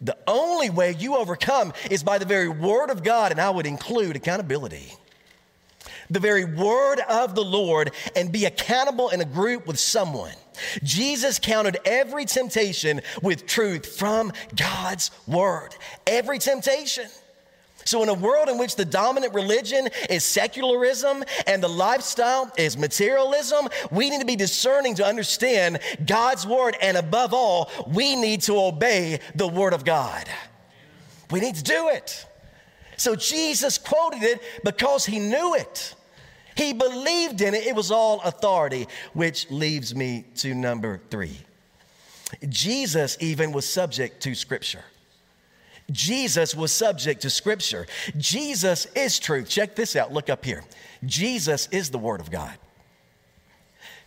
The 0.00 0.16
only 0.26 0.70
way 0.70 0.96
you 0.98 1.16
overcome 1.16 1.72
is 1.90 2.02
by 2.02 2.18
the 2.18 2.24
very 2.24 2.48
word 2.48 2.90
of 2.90 3.02
God, 3.02 3.32
and 3.32 3.40
I 3.40 3.50
would 3.50 3.66
include 3.66 4.16
accountability. 4.16 4.94
The 6.08 6.20
very 6.20 6.44
word 6.44 7.00
of 7.08 7.34
the 7.34 7.44
Lord 7.44 7.92
and 8.16 8.32
be 8.32 8.44
accountable 8.44 9.10
in 9.10 9.20
a 9.20 9.24
group 9.24 9.66
with 9.66 9.78
someone. 9.78 10.34
Jesus 10.82 11.38
countered 11.38 11.78
every 11.84 12.24
temptation 12.24 13.00
with 13.22 13.46
truth 13.46 13.98
from 13.98 14.32
God's 14.56 15.10
word. 15.26 15.74
Every 16.06 16.38
temptation. 16.38 17.06
So, 17.84 18.02
in 18.02 18.08
a 18.08 18.14
world 18.14 18.48
in 18.48 18.58
which 18.58 18.76
the 18.76 18.84
dominant 18.84 19.34
religion 19.34 19.88
is 20.08 20.24
secularism 20.24 21.24
and 21.46 21.62
the 21.62 21.68
lifestyle 21.68 22.52
is 22.56 22.76
materialism, 22.76 23.68
we 23.90 24.10
need 24.10 24.20
to 24.20 24.26
be 24.26 24.36
discerning 24.36 24.94
to 24.96 25.04
understand 25.04 25.80
God's 26.06 26.46
word. 26.46 26.76
And 26.82 26.96
above 26.96 27.32
all, 27.32 27.70
we 27.86 28.16
need 28.16 28.42
to 28.42 28.58
obey 28.58 29.20
the 29.34 29.48
word 29.48 29.72
of 29.72 29.84
God. 29.84 30.28
We 31.30 31.40
need 31.40 31.54
to 31.56 31.62
do 31.62 31.88
it. 31.88 32.26
So, 32.96 33.16
Jesus 33.16 33.78
quoted 33.78 34.22
it 34.22 34.42
because 34.62 35.06
he 35.06 35.18
knew 35.18 35.54
it. 35.54 35.94
He 36.56 36.74
believed 36.74 37.40
in 37.40 37.54
it. 37.54 37.66
It 37.66 37.74
was 37.74 37.90
all 37.90 38.20
authority, 38.20 38.86
which 39.14 39.50
leaves 39.50 39.94
me 39.94 40.26
to 40.36 40.54
number 40.54 41.00
three. 41.10 41.38
Jesus 42.48 43.16
even 43.20 43.52
was 43.52 43.68
subject 43.68 44.22
to 44.22 44.34
scripture. 44.34 44.84
Jesus 45.90 46.54
was 46.54 46.72
subject 46.72 47.22
to 47.22 47.30
Scripture. 47.30 47.86
Jesus 48.16 48.86
is 48.94 49.18
truth. 49.18 49.48
Check 49.48 49.74
this 49.74 49.96
out. 49.96 50.12
Look 50.12 50.30
up 50.30 50.44
here. 50.44 50.62
Jesus 51.04 51.68
is 51.72 51.90
the 51.90 51.98
Word 51.98 52.20
of 52.20 52.30
God. 52.30 52.56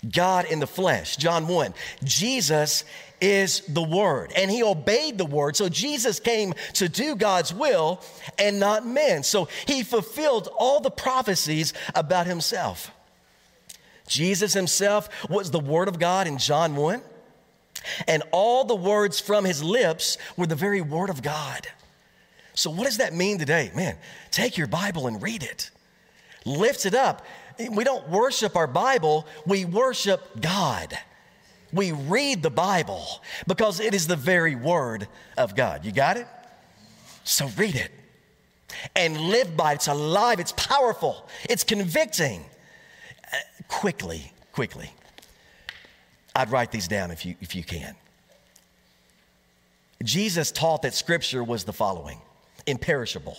God 0.10 0.46
in 0.46 0.60
the 0.60 0.68
flesh. 0.68 1.16
John 1.18 1.48
1. 1.48 1.74
Jesus 2.04 2.84
is 3.22 3.62
the 3.70 3.82
Word, 3.82 4.34
and 4.36 4.52
He 4.52 4.64
obeyed 4.64 5.18
the 5.18 5.26
Word. 5.26 5.56
So 5.56 5.70
Jesus 5.70 6.20
came 6.20 6.54
to 6.74 6.90
do 6.90 7.16
God's 7.16 7.54
will 7.54 8.02
and 8.38 8.60
not 8.60 8.86
men. 8.86 9.24
So 9.24 9.48
He 9.66 9.84
fulfilled 9.84 10.50
all 10.58 10.82
the 10.82 10.92
prophecies 10.92 11.74
about 11.96 12.28
Himself. 12.28 12.92
Jesus 14.08 14.54
Himself 14.54 15.10
was 15.30 15.52
the 15.52 15.60
Word 15.60 15.88
of 15.88 16.00
God 16.00 16.28
in 16.28 16.38
John 16.38 16.76
1. 16.76 17.02
And 18.08 18.24
all 18.32 18.64
the 18.66 18.76
words 18.76 19.20
from 19.20 19.46
his 19.46 19.64
lips 19.64 20.18
were 20.38 20.48
the 20.48 20.56
very 20.56 20.82
word 20.82 21.10
of 21.10 21.22
God. 21.22 21.68
So, 22.56 22.70
what 22.70 22.86
does 22.86 22.98
that 22.98 23.14
mean 23.14 23.40
today? 23.40 23.72
Man, 23.76 23.98
take 24.32 24.58
your 24.58 24.68
Bible 24.68 25.08
and 25.08 25.22
read 25.22 25.44
it, 25.44 25.72
lift 26.46 26.86
it 26.86 26.94
up. 26.94 27.26
We 27.72 27.84
don't 27.84 28.08
worship 28.10 28.56
our 28.56 28.68
Bible, 28.68 29.28
we 29.46 29.66
worship 29.66 30.40
God. 30.40 30.98
We 31.72 31.92
read 31.92 32.44
the 32.44 32.52
Bible 32.52 33.04
because 33.48 33.80
it 33.80 33.96
is 33.96 34.06
the 34.06 34.16
very 34.16 34.56
word 34.56 35.08
of 35.38 35.56
God. 35.56 35.84
You 35.84 35.92
got 35.92 36.18
it? 36.18 36.28
So, 37.24 37.50
read 37.58 37.76
it 37.76 37.92
and 38.96 39.18
live 39.18 39.56
by 39.58 39.72
it. 39.72 39.76
It's 39.76 39.88
alive, 39.88 40.40
it's 40.40 40.54
powerful, 40.54 41.28
it's 41.50 41.64
convicting. 41.64 42.46
Uh, 43.32 43.38
quickly, 43.68 44.32
quickly. 44.52 44.92
I'd 46.36 46.52
write 46.52 46.72
these 46.72 46.88
down 46.88 47.12
if 47.12 47.26
you, 47.26 47.36
if 47.42 47.56
you 47.56 47.64
can. 47.64 47.96
Jesus 50.04 50.52
taught 50.52 50.82
that 50.82 50.94
scripture 50.94 51.44
was 51.44 51.64
the 51.64 51.74
following 51.74 52.20
imperishable. 52.66 53.38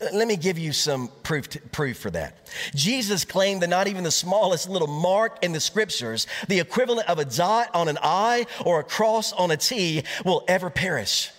Let 0.00 0.26
me 0.26 0.36
give 0.36 0.58
you 0.58 0.72
some 0.72 1.10
proof, 1.22 1.50
to, 1.50 1.60
proof 1.60 1.98
for 1.98 2.10
that. 2.12 2.48
Jesus 2.74 3.24
claimed 3.26 3.62
that 3.62 3.68
not 3.68 3.88
even 3.88 4.04
the 4.04 4.10
smallest 4.10 4.68
little 4.68 4.88
mark 4.88 5.44
in 5.44 5.52
the 5.52 5.60
scriptures, 5.60 6.26
the 6.48 6.60
equivalent 6.60 7.08
of 7.10 7.18
a 7.18 7.26
dot 7.26 7.68
on 7.74 7.88
an 7.88 7.98
I 8.02 8.46
or 8.64 8.80
a 8.80 8.84
cross 8.84 9.32
on 9.34 9.50
a 9.50 9.56
T, 9.56 10.04
will 10.24 10.44
ever 10.48 10.70
perish. 10.70 11.30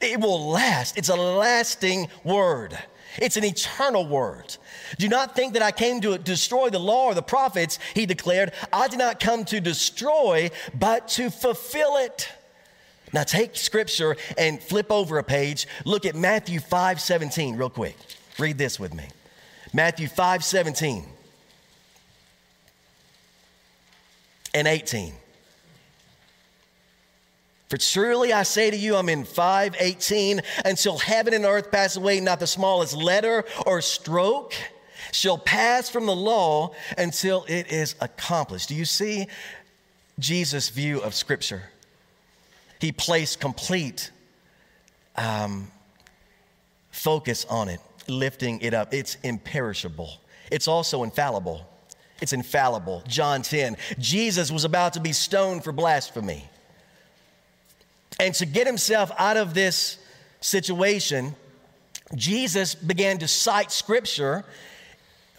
It 0.00 0.20
will 0.20 0.50
last. 0.50 0.98
It's 0.98 1.08
a 1.08 1.16
lasting 1.16 2.08
word. 2.24 2.78
It's 3.20 3.36
an 3.36 3.44
eternal 3.44 4.06
word. 4.06 4.56
Do 4.98 5.08
not 5.08 5.34
think 5.34 5.54
that 5.54 5.62
I 5.62 5.70
came 5.70 6.00
to 6.02 6.18
destroy 6.18 6.70
the 6.70 6.78
law 6.78 7.06
or 7.06 7.14
the 7.14 7.22
prophets, 7.22 7.78
he 7.94 8.06
declared. 8.06 8.52
I 8.72 8.88
did 8.88 8.98
not 8.98 9.20
come 9.20 9.44
to 9.46 9.60
destroy, 9.60 10.50
but 10.78 11.08
to 11.08 11.30
fulfill 11.30 11.96
it. 11.96 12.28
Now 13.12 13.22
take 13.22 13.56
scripture 13.56 14.16
and 14.36 14.62
flip 14.62 14.90
over 14.90 15.18
a 15.18 15.24
page. 15.24 15.66
Look 15.84 16.04
at 16.06 16.14
Matthew 16.14 16.60
5 16.60 17.00
17, 17.00 17.56
real 17.56 17.70
quick. 17.70 17.96
Read 18.38 18.58
this 18.58 18.78
with 18.78 18.94
me. 18.94 19.08
Matthew 19.72 20.08
5 20.08 20.44
17 20.44 21.04
and 24.54 24.68
18. 24.68 25.14
For 27.68 27.76
truly 27.76 28.32
I 28.32 28.44
say 28.44 28.70
to 28.70 28.76
you, 28.76 28.96
I'm 28.96 29.08
in 29.08 29.24
518, 29.24 30.40
until 30.64 30.98
heaven 30.98 31.34
and 31.34 31.44
earth 31.44 31.70
pass 31.70 31.96
away, 31.96 32.18
not 32.20 32.40
the 32.40 32.46
smallest 32.46 32.96
letter 32.96 33.44
or 33.66 33.82
stroke 33.82 34.54
shall 35.12 35.38
pass 35.38 35.90
from 35.90 36.06
the 36.06 36.14
law 36.14 36.72
until 36.96 37.44
it 37.48 37.70
is 37.70 37.94
accomplished. 38.00 38.68
Do 38.68 38.74
you 38.74 38.84
see 38.84 39.26
Jesus' 40.18 40.70
view 40.70 41.00
of 41.00 41.14
Scripture? 41.14 41.62
He 42.80 42.92
placed 42.92 43.40
complete 43.40 44.10
um, 45.16 45.70
focus 46.90 47.44
on 47.50 47.68
it, 47.68 47.80
lifting 48.06 48.60
it 48.60 48.72
up. 48.72 48.94
It's 48.94 49.16
imperishable, 49.22 50.10
it's 50.50 50.68
also 50.68 51.02
infallible. 51.02 51.66
It's 52.20 52.32
infallible. 52.32 53.04
John 53.06 53.42
10. 53.42 53.76
Jesus 54.00 54.50
was 54.50 54.64
about 54.64 54.94
to 54.94 55.00
be 55.00 55.12
stoned 55.12 55.62
for 55.62 55.70
blasphemy. 55.70 56.48
And 58.18 58.34
to 58.34 58.46
get 58.46 58.66
himself 58.66 59.12
out 59.16 59.36
of 59.36 59.54
this 59.54 59.98
situation, 60.40 61.34
Jesus 62.14 62.74
began 62.74 63.18
to 63.18 63.28
cite 63.28 63.70
scripture 63.70 64.44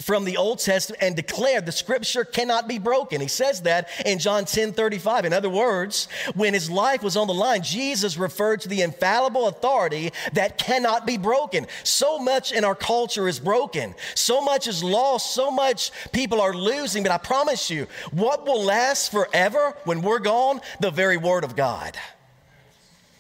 from 0.01 0.23
the 0.23 0.37
Old 0.37 0.59
Testament 0.59 1.03
and 1.03 1.15
declared 1.15 1.65
the 1.65 1.71
scripture 1.71 2.23
cannot 2.23 2.67
be 2.67 2.79
broken. 2.79 3.21
He 3.21 3.27
says 3.27 3.63
that 3.63 3.89
in 4.05 4.19
John 4.19 4.45
10 4.45 4.73
35. 4.73 5.25
In 5.25 5.33
other 5.33 5.49
words, 5.49 6.07
when 6.35 6.53
his 6.53 6.69
life 6.69 7.03
was 7.03 7.17
on 7.17 7.27
the 7.27 7.33
line, 7.33 7.63
Jesus 7.63 8.17
referred 8.17 8.61
to 8.61 8.69
the 8.69 8.81
infallible 8.81 9.47
authority 9.47 10.11
that 10.33 10.57
cannot 10.57 11.05
be 11.05 11.17
broken. 11.17 11.67
So 11.83 12.19
much 12.19 12.51
in 12.51 12.63
our 12.63 12.75
culture 12.75 13.27
is 13.27 13.39
broken, 13.39 13.95
so 14.15 14.41
much 14.41 14.67
is 14.67 14.83
lost, 14.83 15.33
so 15.33 15.51
much 15.51 15.91
people 16.11 16.41
are 16.41 16.53
losing. 16.53 17.03
But 17.03 17.11
I 17.11 17.17
promise 17.17 17.69
you, 17.69 17.87
what 18.11 18.45
will 18.45 18.63
last 18.63 19.11
forever 19.11 19.75
when 19.83 20.01
we're 20.01 20.19
gone? 20.19 20.61
The 20.79 20.91
very 20.91 21.17
word 21.17 21.43
of 21.43 21.55
God. 21.55 21.97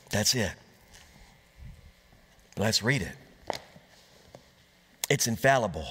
That's 0.09 0.35
it. 0.35 0.51
Let's 2.57 2.83
read 2.83 3.01
it. 3.01 3.59
It's 5.09 5.27
infallible. 5.27 5.87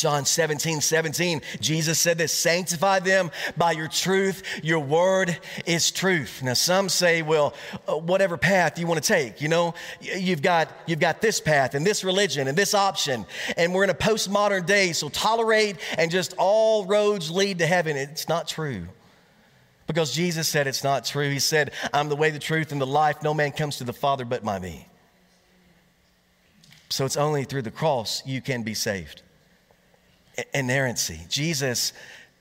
John 0.00 0.24
17, 0.24 0.80
17, 0.80 1.42
Jesus 1.60 1.98
said 1.98 2.16
this 2.16 2.32
sanctify 2.32 3.00
them 3.00 3.30
by 3.58 3.72
your 3.72 3.86
truth. 3.86 4.42
Your 4.62 4.78
word 4.78 5.38
is 5.66 5.90
truth. 5.90 6.42
Now, 6.42 6.54
some 6.54 6.88
say, 6.88 7.20
well, 7.20 7.52
uh, 7.86 7.98
whatever 7.98 8.38
path 8.38 8.78
you 8.78 8.86
want 8.86 9.02
to 9.02 9.06
take, 9.06 9.42
you 9.42 9.48
know, 9.48 9.74
you've 10.00 10.40
got, 10.40 10.70
you've 10.86 11.00
got 11.00 11.20
this 11.20 11.38
path 11.38 11.74
and 11.74 11.86
this 11.86 12.02
religion 12.02 12.48
and 12.48 12.56
this 12.56 12.72
option. 12.72 13.26
And 13.58 13.74
we're 13.74 13.84
in 13.84 13.90
a 13.90 13.94
postmodern 13.94 14.64
day, 14.64 14.92
so 14.92 15.10
tolerate 15.10 15.76
and 15.98 16.10
just 16.10 16.32
all 16.38 16.86
roads 16.86 17.30
lead 17.30 17.58
to 17.58 17.66
heaven. 17.66 17.98
It's 17.98 18.26
not 18.26 18.48
true. 18.48 18.86
Because 19.90 20.14
Jesus 20.14 20.46
said 20.46 20.68
it's 20.68 20.84
not 20.84 21.04
true. 21.04 21.28
He 21.30 21.40
said, 21.40 21.72
I'm 21.92 22.08
the 22.08 22.14
way, 22.14 22.30
the 22.30 22.38
truth, 22.38 22.70
and 22.70 22.80
the 22.80 22.86
life. 22.86 23.24
No 23.24 23.34
man 23.34 23.50
comes 23.50 23.78
to 23.78 23.84
the 23.84 23.92
Father 23.92 24.24
but 24.24 24.44
by 24.44 24.60
me. 24.60 24.86
So 26.90 27.04
it's 27.04 27.16
only 27.16 27.42
through 27.42 27.62
the 27.62 27.72
cross 27.72 28.24
you 28.24 28.40
can 28.40 28.62
be 28.62 28.72
saved 28.72 29.22
inerrancy. 30.54 31.18
Jesus 31.28 31.92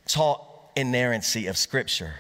taught 0.08 0.46
inerrancy 0.76 1.48
of 1.48 1.58
Scripture. 1.58 2.14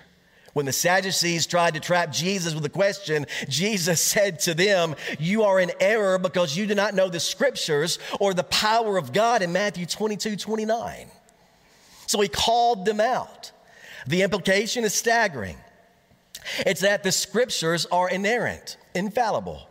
When 0.53 0.65
the 0.65 0.71
Sadducees 0.71 1.45
tried 1.45 1.75
to 1.75 1.79
trap 1.79 2.11
Jesus 2.11 2.55
with 2.55 2.65
a 2.65 2.69
question, 2.69 3.27
Jesus 3.47 4.01
said 4.15 4.39
to 4.41 4.55
them, 4.55 4.95
You 5.19 5.43
are 5.43 5.59
in 5.59 5.71
error 5.79 6.17
because 6.17 6.57
you 6.57 6.65
do 6.65 6.73
not 6.73 6.95
know 6.95 7.07
the 7.07 7.19
Scriptures 7.19 7.99
or 8.19 8.33
the 8.33 8.43
power 8.45 8.97
of 8.97 9.13
God 9.13 9.43
in 9.43 9.53
Matthew 9.53 9.85
22 9.85 10.37
29. 10.37 11.07
So 12.07 12.19
he 12.19 12.29
called 12.29 12.85
them 12.85 12.99
out. 12.99 13.51
The 14.09 14.23
implication 14.23 14.83
is 14.85 14.93
staggering 14.95 15.55
it's 16.65 16.81
that 16.81 17.03
the 17.03 17.11
Scriptures 17.11 17.85
are 17.91 18.09
inerrant, 18.09 18.77
infallible, 18.95 19.67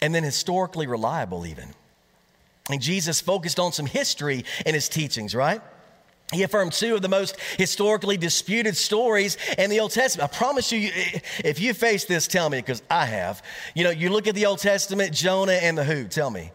and 0.00 0.14
then 0.14 0.24
historically 0.24 0.86
reliable, 0.86 1.44
even. 1.44 1.74
And 2.70 2.80
Jesus 2.80 3.20
focused 3.20 3.58
on 3.58 3.72
some 3.72 3.84
history 3.84 4.46
in 4.64 4.74
his 4.74 4.88
teachings, 4.88 5.34
right? 5.34 5.60
He 6.32 6.42
affirmed 6.42 6.72
two 6.72 6.94
of 6.94 7.02
the 7.02 7.08
most 7.08 7.38
historically 7.58 8.16
disputed 8.16 8.74
stories 8.74 9.36
in 9.58 9.68
the 9.68 9.80
Old 9.80 9.90
Testament. 9.90 10.32
I 10.32 10.36
promise 10.36 10.72
you, 10.72 10.90
if 11.44 11.60
you 11.60 11.74
face 11.74 12.06
this, 12.06 12.26
tell 12.26 12.48
me, 12.48 12.58
because 12.58 12.82
I 12.90 13.04
have. 13.04 13.42
You 13.74 13.84
know, 13.84 13.90
you 13.90 14.08
look 14.08 14.26
at 14.26 14.34
the 14.34 14.46
Old 14.46 14.60
Testament, 14.60 15.12
Jonah 15.12 15.52
and 15.52 15.76
the 15.76 15.84
who, 15.84 16.08
tell 16.08 16.30
me. 16.30 16.50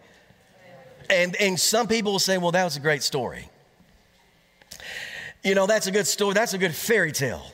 And, 1.08 1.36
and 1.36 1.60
some 1.60 1.88
people 1.88 2.14
will 2.14 2.20
say, 2.20 2.40
well, 2.40 2.52
that 2.52 2.64
was 2.64 2.78
a 2.78 2.80
great 2.80 3.04
story. 3.04 3.50
You 5.44 5.56
know, 5.56 5.68
that's 5.68 5.88
a 5.88 5.92
good 5.92 6.08
story, 6.08 6.34
that's 6.34 6.54
a 6.54 6.58
good 6.58 6.74
fairy 6.74 7.12
tale 7.12 7.46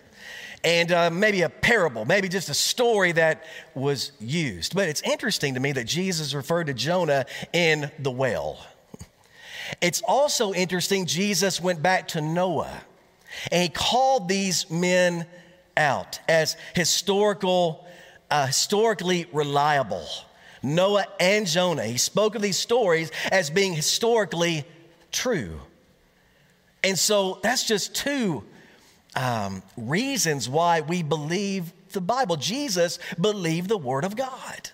and 0.64 0.92
uh, 0.92 1.10
maybe 1.10 1.42
a 1.42 1.50
parable, 1.50 2.06
maybe 2.06 2.28
just 2.28 2.50
a 2.50 2.54
story 2.54 3.14
that 3.14 3.46
was 3.74 4.12
used. 4.20 4.76
But 4.76 4.90
it's 4.90 5.02
interesting 5.02 5.54
to 5.54 5.60
me 5.60 5.72
that 5.72 5.86
Jesus 5.86 6.34
referred 6.34 6.68
to 6.68 6.74
Jonah 6.74 7.26
in 7.54 7.90
the 8.00 8.12
well. 8.12 8.66
It's 9.82 10.02
also 10.02 10.54
interesting, 10.54 11.06
Jesus 11.06 11.62
went 11.62 11.82
back 11.82 12.10
to 12.10 12.22
Noah 12.22 12.82
and 13.52 13.64
he 13.64 13.70
called 13.70 14.28
these 14.28 14.70
men 14.70 15.26
out 15.78 16.20
as 16.28 16.58
historical, 16.76 17.88
uh, 18.30 18.48
historically 18.48 19.28
reliable. 19.32 20.08
Noah 20.62 21.06
and 21.20 21.48
Jonah. 21.48 21.86
He 21.86 21.98
spoke 21.98 22.36
of 22.36 22.42
these 22.42 22.58
stories 22.58 23.12
as 23.32 23.50
being 23.50 23.74
historically 23.74 24.66
true. 25.12 25.60
And 26.84 26.98
so 26.98 27.40
that's 27.44 27.66
just 27.66 27.96
two 27.96 28.44
um, 29.16 29.64
reasons 29.76 30.48
why 30.48 30.82
we 30.82 31.04
believe 31.04 31.74
the 31.92 32.02
Bible. 32.02 32.38
Jesus 32.38 33.00
believed 33.20 33.70
the 33.70 33.78
Word 33.78 34.06
of 34.06 34.16
God. 34.16 34.70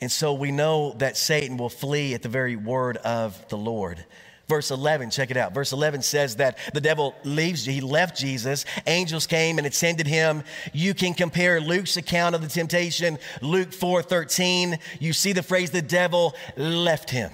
And 0.00 0.12
so 0.12 0.34
we 0.34 0.52
know 0.52 0.92
that 0.98 1.16
Satan 1.16 1.56
will 1.56 1.70
flee 1.70 2.12
at 2.12 2.20
the 2.20 2.28
very 2.28 2.56
word 2.56 2.98
of 2.98 3.48
the 3.48 3.56
Lord. 3.56 4.04
Verse 4.48 4.70
11, 4.70 5.08
check 5.08 5.30
it 5.30 5.38
out. 5.38 5.54
Verse 5.54 5.72
11 5.72 6.02
says 6.02 6.36
that 6.36 6.58
the 6.74 6.80
devil 6.80 7.14
leaves, 7.24 7.64
he 7.64 7.80
left 7.80 8.18
Jesus. 8.18 8.66
Angels 8.86 9.26
came 9.26 9.56
and 9.56 9.66
attended 9.66 10.06
him. 10.06 10.42
You 10.74 10.92
can 10.92 11.14
compare 11.14 11.58
Luke's 11.58 11.96
account 11.96 12.34
of 12.34 12.42
the 12.42 12.48
temptation, 12.48 13.18
Luke 13.40 13.72
4 13.72 14.02
13. 14.02 14.78
You 15.00 15.14
see 15.14 15.32
the 15.32 15.42
phrase, 15.42 15.70
the 15.70 15.80
devil 15.80 16.34
left 16.56 17.08
him. 17.08 17.30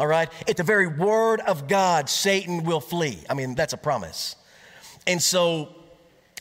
All 0.00 0.06
right? 0.06 0.32
At 0.48 0.56
the 0.56 0.62
very 0.62 0.86
word 0.86 1.40
of 1.40 1.68
God, 1.68 2.08
Satan 2.08 2.64
will 2.64 2.80
flee. 2.80 3.18
I 3.28 3.34
mean, 3.34 3.54
that's 3.54 3.74
a 3.74 3.76
promise. 3.76 4.34
And 5.06 5.22
so 5.22 5.68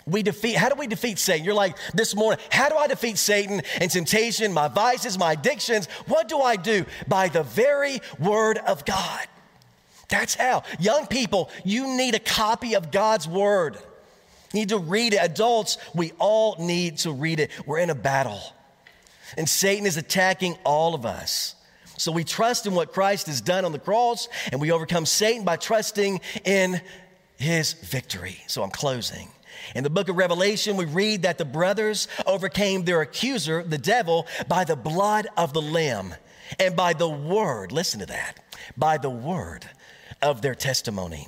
we 0.07 0.23
defeat, 0.23 0.55
how 0.55 0.69
do 0.69 0.75
we 0.75 0.87
defeat 0.87 1.19
Satan? 1.19 1.43
You're 1.43 1.53
like, 1.53 1.75
this 1.93 2.15
morning, 2.15 2.39
how 2.51 2.69
do 2.69 2.77
I 2.77 2.87
defeat 2.87 3.17
Satan 3.17 3.61
and 3.81 3.91
temptation, 3.91 4.53
my 4.53 4.69
vices, 4.69 5.19
my 5.19 5.33
addictions? 5.33 5.87
What 6.07 6.29
do 6.29 6.39
I 6.39 6.55
do? 6.55 6.85
By 7.09 7.27
the 7.27 7.43
very 7.43 7.99
word 8.17 8.59
of 8.59 8.85
God. 8.85 9.27
That's 10.07 10.35
how. 10.35 10.63
Young 10.79 11.05
people, 11.07 11.49
you 11.65 11.85
need 11.97 12.15
a 12.15 12.19
copy 12.19 12.75
of 12.75 12.91
God's 12.91 13.27
word. 13.27 13.75
You 14.53 14.61
need 14.61 14.69
to 14.69 14.79
read 14.79 15.15
it. 15.15 15.19
Adults, 15.21 15.77
we 15.93 16.13
all 16.17 16.55
need 16.59 16.99
to 16.99 17.11
read 17.11 17.41
it. 17.41 17.51
We're 17.65 17.79
in 17.79 17.89
a 17.89 17.95
battle. 17.95 18.39
And 19.35 19.49
Satan 19.49 19.85
is 19.85 19.97
attacking 19.97 20.57
all 20.63 20.95
of 20.95 21.05
us. 21.05 21.55
So 21.99 22.11
we 22.11 22.23
trust 22.23 22.65
in 22.65 22.73
what 22.73 22.93
Christ 22.93 23.27
has 23.27 23.41
done 23.41 23.65
on 23.65 23.73
the 23.73 23.79
cross, 23.79 24.29
and 24.51 24.61
we 24.61 24.71
overcome 24.71 25.05
Satan 25.05 25.43
by 25.43 25.57
trusting 25.57 26.21
in 26.45 26.81
his 27.37 27.73
victory. 27.73 28.37
So 28.47 28.63
I'm 28.63 28.71
closing. 28.71 29.27
In 29.75 29.83
the 29.83 29.89
book 29.89 30.07
of 30.07 30.15
Revelation, 30.15 30.77
we 30.77 30.85
read 30.85 31.23
that 31.23 31.37
the 31.37 31.45
brothers 31.45 32.07
overcame 32.25 32.85
their 32.85 33.01
accuser, 33.01 33.63
the 33.63 33.77
devil, 33.77 34.27
by 34.47 34.63
the 34.63 34.77
blood 34.77 35.27
of 35.35 35.51
the 35.53 35.61
Lamb 35.61 36.15
and 36.57 36.75
by 36.75 36.93
the 36.93 37.09
word, 37.09 37.71
listen 37.71 37.99
to 37.99 38.05
that, 38.07 38.39
by 38.77 38.97
the 38.97 39.09
word 39.09 39.65
of 40.21 40.41
their 40.41 40.55
testimony. 40.55 41.27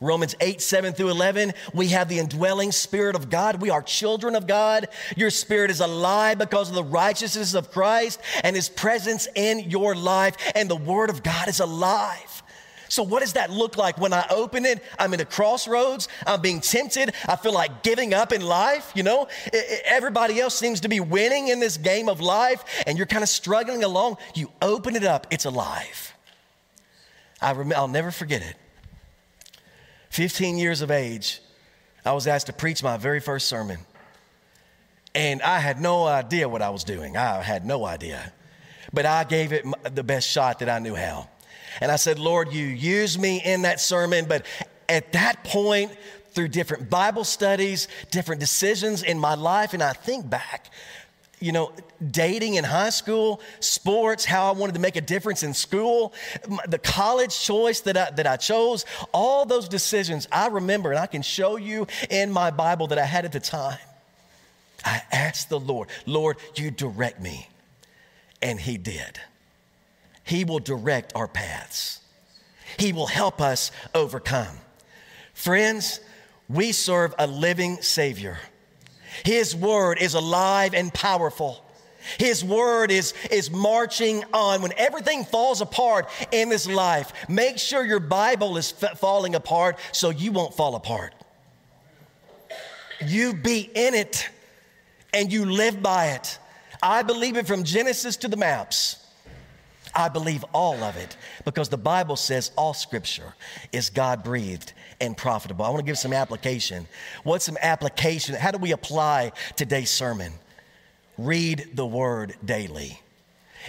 Romans 0.00 0.34
8, 0.40 0.60
7 0.60 0.92
through 0.92 1.10
11, 1.10 1.54
we 1.72 1.88
have 1.88 2.08
the 2.08 2.18
indwelling 2.18 2.72
Spirit 2.72 3.16
of 3.16 3.30
God. 3.30 3.60
We 3.60 3.70
are 3.70 3.82
children 3.82 4.34
of 4.34 4.46
God. 4.46 4.88
Your 5.16 5.30
spirit 5.30 5.70
is 5.70 5.80
alive 5.80 6.38
because 6.38 6.68
of 6.68 6.74
the 6.74 6.84
righteousness 6.84 7.54
of 7.54 7.70
Christ 7.70 8.20
and 8.42 8.54
His 8.54 8.68
presence 8.68 9.28
in 9.34 9.70
your 9.70 9.94
life, 9.94 10.36
and 10.54 10.70
the 10.70 10.76
Word 10.76 11.10
of 11.10 11.22
God 11.22 11.48
is 11.48 11.60
alive. 11.60 12.42
So, 12.88 13.02
what 13.02 13.20
does 13.20 13.34
that 13.34 13.50
look 13.50 13.76
like 13.76 13.98
when 13.98 14.12
I 14.12 14.26
open 14.30 14.64
it? 14.64 14.82
I'm 14.98 15.12
in 15.12 15.20
a 15.20 15.24
crossroads. 15.24 16.08
I'm 16.26 16.40
being 16.40 16.60
tempted. 16.60 17.14
I 17.26 17.36
feel 17.36 17.52
like 17.52 17.82
giving 17.82 18.14
up 18.14 18.32
in 18.32 18.40
life. 18.40 18.92
You 18.94 19.02
know, 19.02 19.28
everybody 19.84 20.40
else 20.40 20.54
seems 20.54 20.80
to 20.80 20.88
be 20.88 21.00
winning 21.00 21.48
in 21.48 21.60
this 21.60 21.76
game 21.76 22.08
of 22.08 22.20
life, 22.20 22.64
and 22.86 22.96
you're 22.96 23.06
kind 23.06 23.22
of 23.22 23.28
struggling 23.28 23.84
along. 23.84 24.16
You 24.34 24.50
open 24.62 24.96
it 24.96 25.04
up, 25.04 25.26
it's 25.30 25.44
alive. 25.44 26.14
I 27.40 27.52
rem- 27.52 27.72
I'll 27.74 27.88
never 27.88 28.10
forget 28.10 28.42
it. 28.42 28.56
15 30.18 30.58
years 30.58 30.82
of 30.82 30.90
age, 30.90 31.40
I 32.04 32.10
was 32.10 32.26
asked 32.26 32.46
to 32.46 32.52
preach 32.52 32.82
my 32.82 32.96
very 32.96 33.20
first 33.20 33.46
sermon. 33.46 33.78
And 35.14 35.40
I 35.42 35.60
had 35.60 35.80
no 35.80 36.06
idea 36.08 36.48
what 36.48 36.60
I 36.60 36.70
was 36.70 36.82
doing. 36.82 37.16
I 37.16 37.40
had 37.40 37.64
no 37.64 37.84
idea. 37.84 38.32
But 38.92 39.06
I 39.06 39.22
gave 39.22 39.52
it 39.52 39.64
the 39.94 40.02
best 40.02 40.28
shot 40.28 40.58
that 40.58 40.68
I 40.68 40.80
knew 40.80 40.96
how. 40.96 41.28
And 41.80 41.92
I 41.92 41.94
said, 41.94 42.18
Lord, 42.18 42.52
you 42.52 42.66
use 42.66 43.16
me 43.16 43.40
in 43.44 43.62
that 43.62 43.80
sermon. 43.80 44.24
But 44.24 44.44
at 44.88 45.12
that 45.12 45.44
point, 45.44 45.92
through 46.32 46.48
different 46.48 46.90
Bible 46.90 47.22
studies, 47.22 47.86
different 48.10 48.40
decisions 48.40 49.04
in 49.04 49.20
my 49.20 49.36
life, 49.36 49.72
and 49.72 49.84
I 49.84 49.92
think 49.92 50.28
back, 50.28 50.72
you 51.40 51.52
know, 51.52 51.72
dating 52.10 52.54
in 52.54 52.64
high 52.64 52.90
school, 52.90 53.40
sports, 53.60 54.24
how 54.24 54.48
I 54.48 54.52
wanted 54.52 54.74
to 54.74 54.80
make 54.80 54.96
a 54.96 55.00
difference 55.00 55.42
in 55.42 55.54
school, 55.54 56.12
the 56.66 56.78
college 56.78 57.38
choice 57.38 57.80
that 57.80 57.96
I, 57.96 58.10
that 58.10 58.26
I 58.26 58.36
chose, 58.36 58.84
all 59.12 59.44
those 59.44 59.68
decisions 59.68 60.28
I 60.30 60.48
remember, 60.48 60.90
and 60.90 60.98
I 60.98 61.06
can 61.06 61.22
show 61.22 61.56
you 61.56 61.86
in 62.10 62.30
my 62.30 62.50
Bible 62.50 62.88
that 62.88 62.98
I 62.98 63.04
had 63.04 63.24
at 63.24 63.32
the 63.32 63.40
time. 63.40 63.78
I 64.84 65.02
asked 65.10 65.48
the 65.48 65.58
Lord, 65.58 65.88
Lord, 66.06 66.36
you 66.54 66.70
direct 66.70 67.20
me. 67.20 67.48
And 68.40 68.60
He 68.60 68.76
did. 68.76 69.20
He 70.22 70.44
will 70.44 70.60
direct 70.60 71.12
our 71.14 71.28
paths, 71.28 72.00
He 72.78 72.92
will 72.92 73.06
help 73.06 73.40
us 73.40 73.70
overcome. 73.94 74.58
Friends, 75.34 76.00
we 76.48 76.72
serve 76.72 77.14
a 77.18 77.26
living 77.26 77.80
Savior. 77.82 78.38
His 79.24 79.54
word 79.54 79.98
is 80.00 80.14
alive 80.14 80.74
and 80.74 80.92
powerful. 80.92 81.64
His 82.18 82.44
word 82.44 82.90
is, 82.90 83.12
is 83.30 83.50
marching 83.50 84.24
on. 84.32 84.62
When 84.62 84.72
everything 84.76 85.24
falls 85.24 85.60
apart 85.60 86.08
in 86.32 86.48
this 86.48 86.66
life, 86.66 87.12
make 87.28 87.58
sure 87.58 87.84
your 87.84 88.00
Bible 88.00 88.56
is 88.56 88.72
f- 88.80 88.98
falling 88.98 89.34
apart 89.34 89.78
so 89.92 90.10
you 90.10 90.32
won't 90.32 90.54
fall 90.54 90.74
apart. 90.74 91.14
You 93.04 93.34
be 93.34 93.70
in 93.74 93.94
it 93.94 94.28
and 95.12 95.32
you 95.32 95.44
live 95.44 95.82
by 95.82 96.08
it. 96.08 96.38
I 96.82 97.02
believe 97.02 97.36
it 97.36 97.46
from 97.46 97.64
Genesis 97.64 98.16
to 98.18 98.28
the 98.28 98.36
maps. 98.36 98.97
I 99.94 100.08
believe 100.08 100.44
all 100.52 100.82
of 100.82 100.96
it 100.96 101.16
because 101.44 101.68
the 101.68 101.78
Bible 101.78 102.16
says 102.16 102.50
all 102.56 102.74
scripture 102.74 103.34
is 103.72 103.90
God 103.90 104.22
breathed 104.22 104.72
and 105.00 105.16
profitable. 105.16 105.64
I 105.64 105.70
want 105.70 105.80
to 105.80 105.86
give 105.86 105.98
some 105.98 106.12
application. 106.12 106.86
What's 107.24 107.44
some 107.44 107.58
application? 107.60 108.34
How 108.34 108.50
do 108.50 108.58
we 108.58 108.72
apply 108.72 109.32
today's 109.56 109.90
sermon? 109.90 110.32
Read 111.16 111.70
the 111.74 111.86
word 111.86 112.36
daily. 112.44 113.00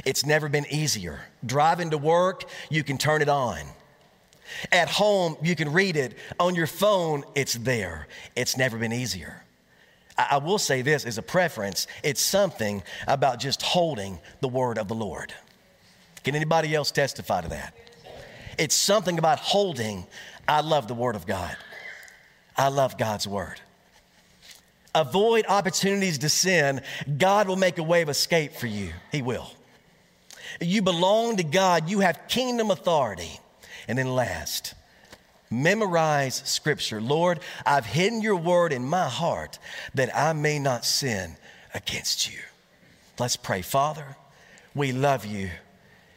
It's 0.06 0.26
never 0.26 0.50
been 0.50 0.66
easier. 0.70 1.22
Driving 1.46 1.90
to 1.92 1.98
work, 1.98 2.46
you 2.70 2.84
can 2.84 2.98
turn 2.98 3.22
it 3.22 3.30
on. 3.30 3.60
At 4.72 4.90
home, 4.90 5.38
you 5.42 5.56
can 5.56 5.72
read 5.72 5.96
it. 5.96 6.18
On 6.40 6.56
your 6.56 6.68
phone, 6.68 7.24
it's 7.36 7.54
there. 7.54 8.08
It's 8.36 8.58
never 8.58 8.78
been 8.78 8.94
easier. 8.94 9.44
I, 10.18 10.38
will 10.38 10.58
say 10.58 10.82
this 10.82 11.06
as 11.06 11.18
a 11.18 11.22
preference 11.22 11.88
it's 12.04 12.22
something 12.22 12.84
about 13.08 13.40
just 13.40 13.62
holding 13.62 14.20
the 14.42 14.50
word 14.50 14.78
of 14.78 14.88
the 14.88 14.96
Lord. 14.96 15.34
Can 16.24 16.36
anybody 16.36 16.76
else 16.76 16.92
testify 16.92 17.42
to 17.42 17.50
that? 17.50 17.74
It's 18.58 18.76
something 18.76 19.18
about 19.18 19.40
holding. 19.40 20.06
I 20.48 20.62
love 20.62 20.88
the 20.88 20.94
word 20.94 21.16
of 21.16 21.26
God. 21.26 21.56
I 22.58 22.68
love 22.68 22.98
God's 22.98 23.28
word. 23.28 23.62
Avoid 24.94 25.46
opportunities 25.48 26.18
to 26.20 26.30
sin. 26.30 26.82
God 27.18 27.48
will 27.48 27.56
make 27.56 27.78
a 27.78 27.84
way 27.84 28.02
of 28.02 28.10
escape 28.10 28.54
for 28.54 28.68
you. 28.68 28.92
He 29.12 29.22
will. 29.22 29.50
You 30.60 30.82
belong 30.82 31.38
to 31.38 31.44
God, 31.44 31.90
you 31.90 32.00
have 32.00 32.20
kingdom 32.28 32.72
authority. 32.72 33.40
And 33.88 33.98
then 33.98 34.14
last, 34.14 34.74
memorize 35.50 36.42
scripture. 36.46 37.00
Lord, 37.02 37.40
I've 37.66 37.86
hidden 37.86 38.22
your 38.22 38.36
word 38.36 38.74
in 38.74 38.84
my 38.84 39.08
heart 39.08 39.58
that 39.94 40.16
I 40.16 40.34
may 40.34 40.60
not 40.60 40.86
sin 40.86 41.38
against 41.74 42.32
you. 42.32 42.40
Let's 43.20 43.36
pray. 43.36 43.62
Father, 43.62 44.18
we 44.76 44.92
love 44.92 45.26
you. 45.26 45.50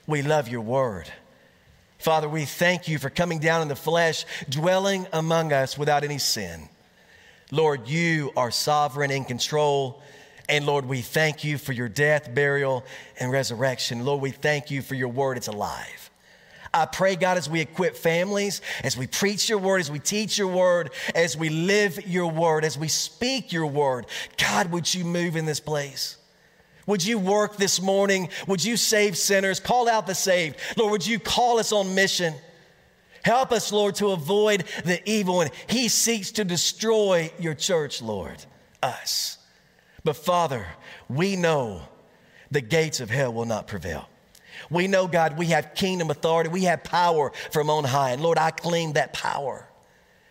We 0.06 0.22
love 0.22 0.48
your 0.48 0.60
word. 0.60 1.10
Father, 1.98 2.28
we 2.28 2.44
thank 2.44 2.88
you 2.88 2.98
for 2.98 3.10
coming 3.10 3.38
down 3.38 3.62
in 3.62 3.68
the 3.68 3.76
flesh, 3.76 4.24
dwelling 4.48 5.06
among 5.12 5.52
us 5.52 5.78
without 5.78 6.02
any 6.02 6.18
sin. 6.18 6.68
Lord, 7.52 7.86
you 7.86 8.32
are 8.36 8.50
sovereign 8.50 9.10
in 9.10 9.24
control. 9.24 10.02
And 10.48 10.66
Lord, 10.66 10.86
we 10.86 11.00
thank 11.00 11.44
you 11.44 11.58
for 11.58 11.72
your 11.72 11.88
death, 11.88 12.34
burial, 12.34 12.84
and 13.20 13.30
resurrection. 13.30 14.04
Lord, 14.04 14.20
we 14.20 14.30
thank 14.30 14.70
you 14.70 14.82
for 14.82 14.94
your 14.94 15.08
word. 15.08 15.36
It's 15.36 15.48
alive. 15.48 16.10
I 16.74 16.86
pray, 16.86 17.16
God, 17.16 17.36
as 17.36 17.48
we 17.48 17.60
equip 17.60 17.96
families, 17.96 18.62
as 18.82 18.96
we 18.96 19.06
preach 19.06 19.48
your 19.48 19.58
word, 19.58 19.80
as 19.80 19.90
we 19.90 19.98
teach 19.98 20.38
your 20.38 20.48
word, 20.48 20.90
as 21.14 21.36
we 21.36 21.50
live 21.50 22.04
your 22.06 22.30
word, 22.30 22.64
as 22.64 22.78
we 22.78 22.88
speak 22.88 23.52
your 23.52 23.66
word, 23.66 24.06
God, 24.38 24.72
would 24.72 24.92
you 24.92 25.04
move 25.04 25.36
in 25.36 25.44
this 25.44 25.60
place? 25.60 26.16
Would 26.86 27.04
you 27.04 27.18
work 27.18 27.56
this 27.56 27.80
morning? 27.80 28.28
Would 28.46 28.64
you 28.64 28.76
save 28.76 29.16
sinners? 29.16 29.60
Call 29.60 29.88
out 29.88 30.06
the 30.06 30.14
saved. 30.14 30.56
Lord, 30.76 30.92
would 30.92 31.06
you 31.06 31.18
call 31.18 31.58
us 31.58 31.72
on 31.72 31.94
mission? 31.94 32.34
Help 33.24 33.52
us, 33.52 33.70
Lord, 33.70 33.94
to 33.96 34.08
avoid 34.08 34.64
the 34.84 35.00
evil 35.08 35.36
one. 35.36 35.50
He 35.68 35.88
seeks 35.88 36.32
to 36.32 36.44
destroy 36.44 37.32
your 37.38 37.54
church, 37.54 38.02
Lord, 38.02 38.44
us. 38.82 39.38
But 40.02 40.16
Father, 40.16 40.66
we 41.08 41.36
know 41.36 41.82
the 42.50 42.60
gates 42.60 43.00
of 43.00 43.10
hell 43.10 43.32
will 43.32 43.44
not 43.44 43.68
prevail. 43.68 44.08
We 44.70 44.88
know, 44.88 45.06
God, 45.06 45.38
we 45.38 45.46
have 45.46 45.74
kingdom 45.74 46.10
authority. 46.10 46.50
We 46.50 46.64
have 46.64 46.82
power 46.82 47.32
from 47.52 47.70
on 47.70 47.84
high. 47.84 48.10
And 48.10 48.22
Lord, 48.22 48.38
I 48.38 48.50
claim 48.50 48.94
that 48.94 49.12
power 49.12 49.68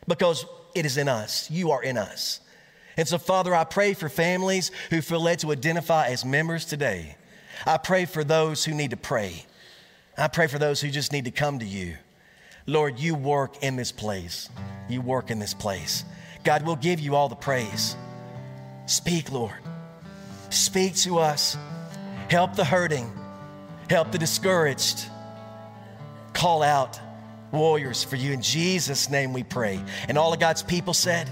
because 0.08 0.46
it 0.76 0.86
is 0.86 0.98
in 0.98 1.08
us. 1.08 1.50
You 1.50 1.72
are 1.72 1.82
in 1.82 1.98
us. 1.98 2.42
And 3.02 3.08
so, 3.08 3.18
Father, 3.18 3.56
I 3.56 3.64
pray 3.64 3.96
for 3.96 4.10
families 4.10 4.70
who 4.92 5.02
feel 5.02 5.22
led 5.22 5.40
to 5.40 5.52
identify 5.52 6.10
as 6.10 6.24
members 6.24 6.66
today. 6.66 7.16
I 7.66 7.78
pray 7.78 8.06
for 8.06 8.24
those 8.24 8.64
who 8.64 8.76
need 8.76 8.92
to 8.92 8.98
pray. 8.98 9.48
I 10.16 10.28
pray 10.28 10.46
for 10.46 10.60
those 10.60 10.82
who 10.82 10.92
just 10.92 11.12
need 11.12 11.26
to 11.26 11.32
come 11.32 11.58
to 11.58 11.66
you. 11.66 11.96
Lord, 12.68 13.00
you 13.00 13.16
work 13.16 13.64
in 13.64 13.76
this 13.76 13.92
place. 13.92 14.50
You 14.88 15.02
work 15.02 15.32
in 15.32 15.40
this 15.40 15.56
place. 15.56 16.06
God, 16.44 16.64
we'll 16.64 16.76
give 16.76 17.00
you 17.00 17.16
all 17.16 17.28
the 17.28 17.36
praise. 17.36 17.96
Speak, 18.86 19.32
Lord. 19.32 19.58
Speak 20.52 20.96
to 20.98 21.18
us. 21.18 21.58
Help 22.30 22.56
the 22.56 22.64
hurting 22.64 23.12
help 23.92 24.12
the 24.12 24.18
discouraged. 24.18 25.06
Call 26.34 26.64
out 26.64 27.00
warriors 27.52 28.04
for 28.04 28.16
you. 28.16 28.32
In 28.32 28.42
Jesus' 28.42 29.10
name 29.10 29.34
we 29.34 29.44
pray. 29.44 29.84
And 30.08 30.18
all 30.18 30.34
of 30.34 30.40
God's 30.40 30.64
people 30.64 30.94
said, 30.94 31.30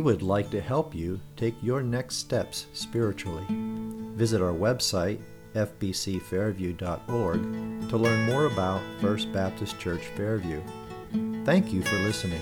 We 0.00 0.04
would 0.04 0.22
like 0.22 0.48
to 0.52 0.62
help 0.62 0.94
you 0.94 1.20
take 1.36 1.62
your 1.62 1.82
next 1.82 2.16
steps 2.16 2.68
spiritually. 2.72 3.44
Visit 4.16 4.40
our 4.40 4.54
website, 4.54 5.20
fbcfairview.org, 5.54 7.88
to 7.90 7.96
learn 7.98 8.24
more 8.24 8.46
about 8.46 8.80
First 9.02 9.30
Baptist 9.30 9.78
Church 9.78 10.06
Fairview. 10.16 10.62
Thank 11.44 11.70
you 11.70 11.82
for 11.82 11.96
listening. 11.96 12.40